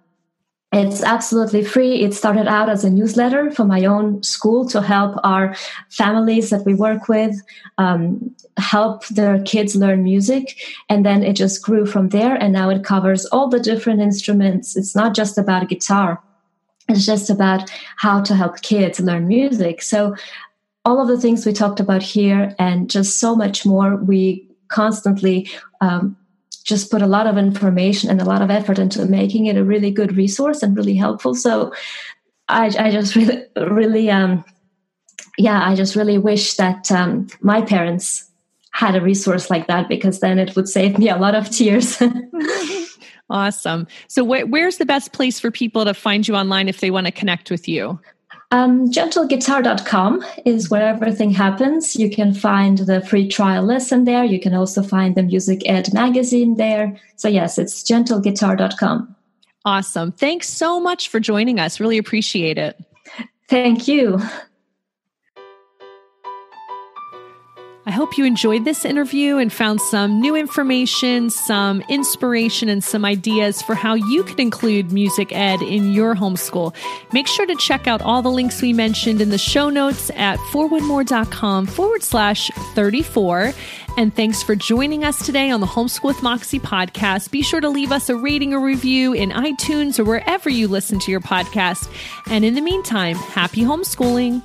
it's 0.74 1.02
absolutely 1.02 1.62
free. 1.64 2.02
It 2.02 2.14
started 2.14 2.48
out 2.48 2.68
as 2.68 2.84
a 2.84 2.90
newsletter 2.90 3.50
for 3.50 3.64
my 3.64 3.84
own 3.84 4.22
school 4.22 4.66
to 4.68 4.82
help 4.82 5.16
our 5.22 5.54
families 5.90 6.50
that 6.50 6.64
we 6.64 6.74
work 6.74 7.08
with 7.08 7.36
um, 7.78 8.34
help 8.56 9.06
their 9.08 9.42
kids 9.42 9.76
learn 9.76 10.02
music. 10.02 10.56
And 10.88 11.04
then 11.04 11.22
it 11.22 11.34
just 11.34 11.62
grew 11.62 11.86
from 11.86 12.08
there. 12.08 12.34
And 12.34 12.52
now 12.52 12.70
it 12.70 12.84
covers 12.84 13.24
all 13.26 13.48
the 13.48 13.60
different 13.60 14.00
instruments. 14.00 14.76
It's 14.76 14.94
not 14.94 15.14
just 15.14 15.38
about 15.38 15.68
guitar 15.68 16.22
it's 16.88 17.06
just 17.06 17.30
about 17.30 17.70
how 17.96 18.20
to 18.22 18.34
help 18.34 18.60
kids 18.62 19.00
learn 19.00 19.26
music. 19.26 19.82
So, 19.82 20.14
all 20.84 21.00
of 21.00 21.08
the 21.08 21.18
things 21.18 21.46
we 21.46 21.52
talked 21.54 21.80
about 21.80 22.02
here 22.02 22.54
and 22.58 22.90
just 22.90 23.18
so 23.18 23.34
much 23.34 23.64
more, 23.64 23.96
we 23.96 24.46
constantly 24.68 25.48
um, 25.80 26.14
just 26.64 26.90
put 26.90 27.02
a 27.02 27.06
lot 27.06 27.26
of 27.26 27.38
information 27.38 28.10
and 28.10 28.20
a 28.20 28.24
lot 28.24 28.42
of 28.42 28.50
effort 28.50 28.78
into 28.78 29.04
making 29.06 29.46
it 29.46 29.56
a 29.56 29.64
really 29.64 29.90
good 29.90 30.16
resource 30.16 30.62
and 30.62 30.76
really 30.76 30.96
helpful. 30.96 31.34
So, 31.34 31.72
I, 32.48 32.66
I 32.78 32.90
just 32.90 33.14
really, 33.16 33.44
really, 33.56 34.10
um, 34.10 34.44
yeah, 35.38 35.62
I 35.66 35.74
just 35.74 35.96
really 35.96 36.18
wish 36.18 36.54
that 36.54 36.90
um, 36.90 37.28
my 37.40 37.62
parents 37.62 38.28
had 38.72 38.96
a 38.96 39.00
resource 39.00 39.50
like 39.50 39.68
that 39.68 39.88
because 39.88 40.20
then 40.20 40.38
it 40.38 40.56
would 40.56 40.68
save 40.68 40.98
me 40.98 41.08
a 41.08 41.16
lot 41.16 41.34
of 41.34 41.48
tears. 41.50 42.02
Awesome. 43.30 43.86
So, 44.06 44.24
wh- 44.24 44.48
where's 44.50 44.76
the 44.76 44.86
best 44.86 45.12
place 45.12 45.40
for 45.40 45.50
people 45.50 45.84
to 45.84 45.94
find 45.94 46.28
you 46.28 46.36
online 46.36 46.68
if 46.68 46.80
they 46.80 46.90
want 46.90 47.06
to 47.06 47.12
connect 47.12 47.50
with 47.50 47.66
you? 47.66 47.98
Um, 48.54 48.88
gentleguitar.com 48.88 50.24
is 50.44 50.70
where 50.70 50.86
everything 50.86 51.32
happens. 51.32 51.96
You 51.96 52.08
can 52.08 52.32
find 52.32 52.78
the 52.78 53.00
free 53.00 53.26
trial 53.26 53.64
lesson 53.64 54.04
there. 54.04 54.22
You 54.22 54.38
can 54.38 54.54
also 54.54 54.80
find 54.80 55.16
the 55.16 55.24
Music 55.24 55.68
Ed 55.68 55.92
magazine 55.92 56.54
there. 56.54 56.96
So, 57.16 57.26
yes, 57.26 57.58
it's 57.58 57.82
gentleguitar.com. 57.82 59.16
Awesome. 59.64 60.12
Thanks 60.12 60.48
so 60.48 60.78
much 60.78 61.08
for 61.08 61.18
joining 61.18 61.58
us. 61.58 61.80
Really 61.80 61.98
appreciate 61.98 62.56
it. 62.56 62.78
Thank 63.48 63.88
you. 63.88 64.20
Hope 67.94 68.18
you 68.18 68.24
enjoyed 68.24 68.64
this 68.64 68.84
interview 68.84 69.36
and 69.36 69.52
found 69.52 69.80
some 69.80 70.20
new 70.20 70.34
information, 70.34 71.30
some 71.30 71.80
inspiration, 71.88 72.68
and 72.68 72.82
some 72.82 73.04
ideas 73.04 73.62
for 73.62 73.76
how 73.76 73.94
you 73.94 74.24
can 74.24 74.40
include 74.40 74.90
music 74.90 75.32
ed 75.32 75.62
in 75.62 75.92
your 75.92 76.16
homeschool. 76.16 76.74
Make 77.12 77.28
sure 77.28 77.46
to 77.46 77.54
check 77.54 77.86
out 77.86 78.02
all 78.02 78.20
the 78.20 78.32
links 78.32 78.60
we 78.60 78.72
mentioned 78.72 79.20
in 79.20 79.30
the 79.30 79.38
show 79.38 79.70
notes 79.70 80.10
at 80.16 80.40
41more.com 80.50 81.66
forward 81.66 82.02
slash 82.02 82.50
34. 82.74 83.52
And 83.96 84.12
thanks 84.12 84.42
for 84.42 84.56
joining 84.56 85.04
us 85.04 85.24
today 85.24 85.50
on 85.50 85.60
the 85.60 85.66
Homeschool 85.66 86.04
with 86.04 86.22
Moxie 86.22 86.58
podcast. 86.58 87.30
Be 87.30 87.42
sure 87.42 87.60
to 87.60 87.68
leave 87.68 87.92
us 87.92 88.08
a 88.08 88.16
rating 88.16 88.52
or 88.52 88.58
review 88.58 89.12
in 89.12 89.30
iTunes 89.30 90.00
or 90.00 90.04
wherever 90.04 90.50
you 90.50 90.66
listen 90.66 90.98
to 90.98 91.12
your 91.12 91.20
podcast. 91.20 91.88
And 92.26 92.44
in 92.44 92.54
the 92.54 92.60
meantime, 92.60 93.14
happy 93.14 93.60
homeschooling. 93.60 94.42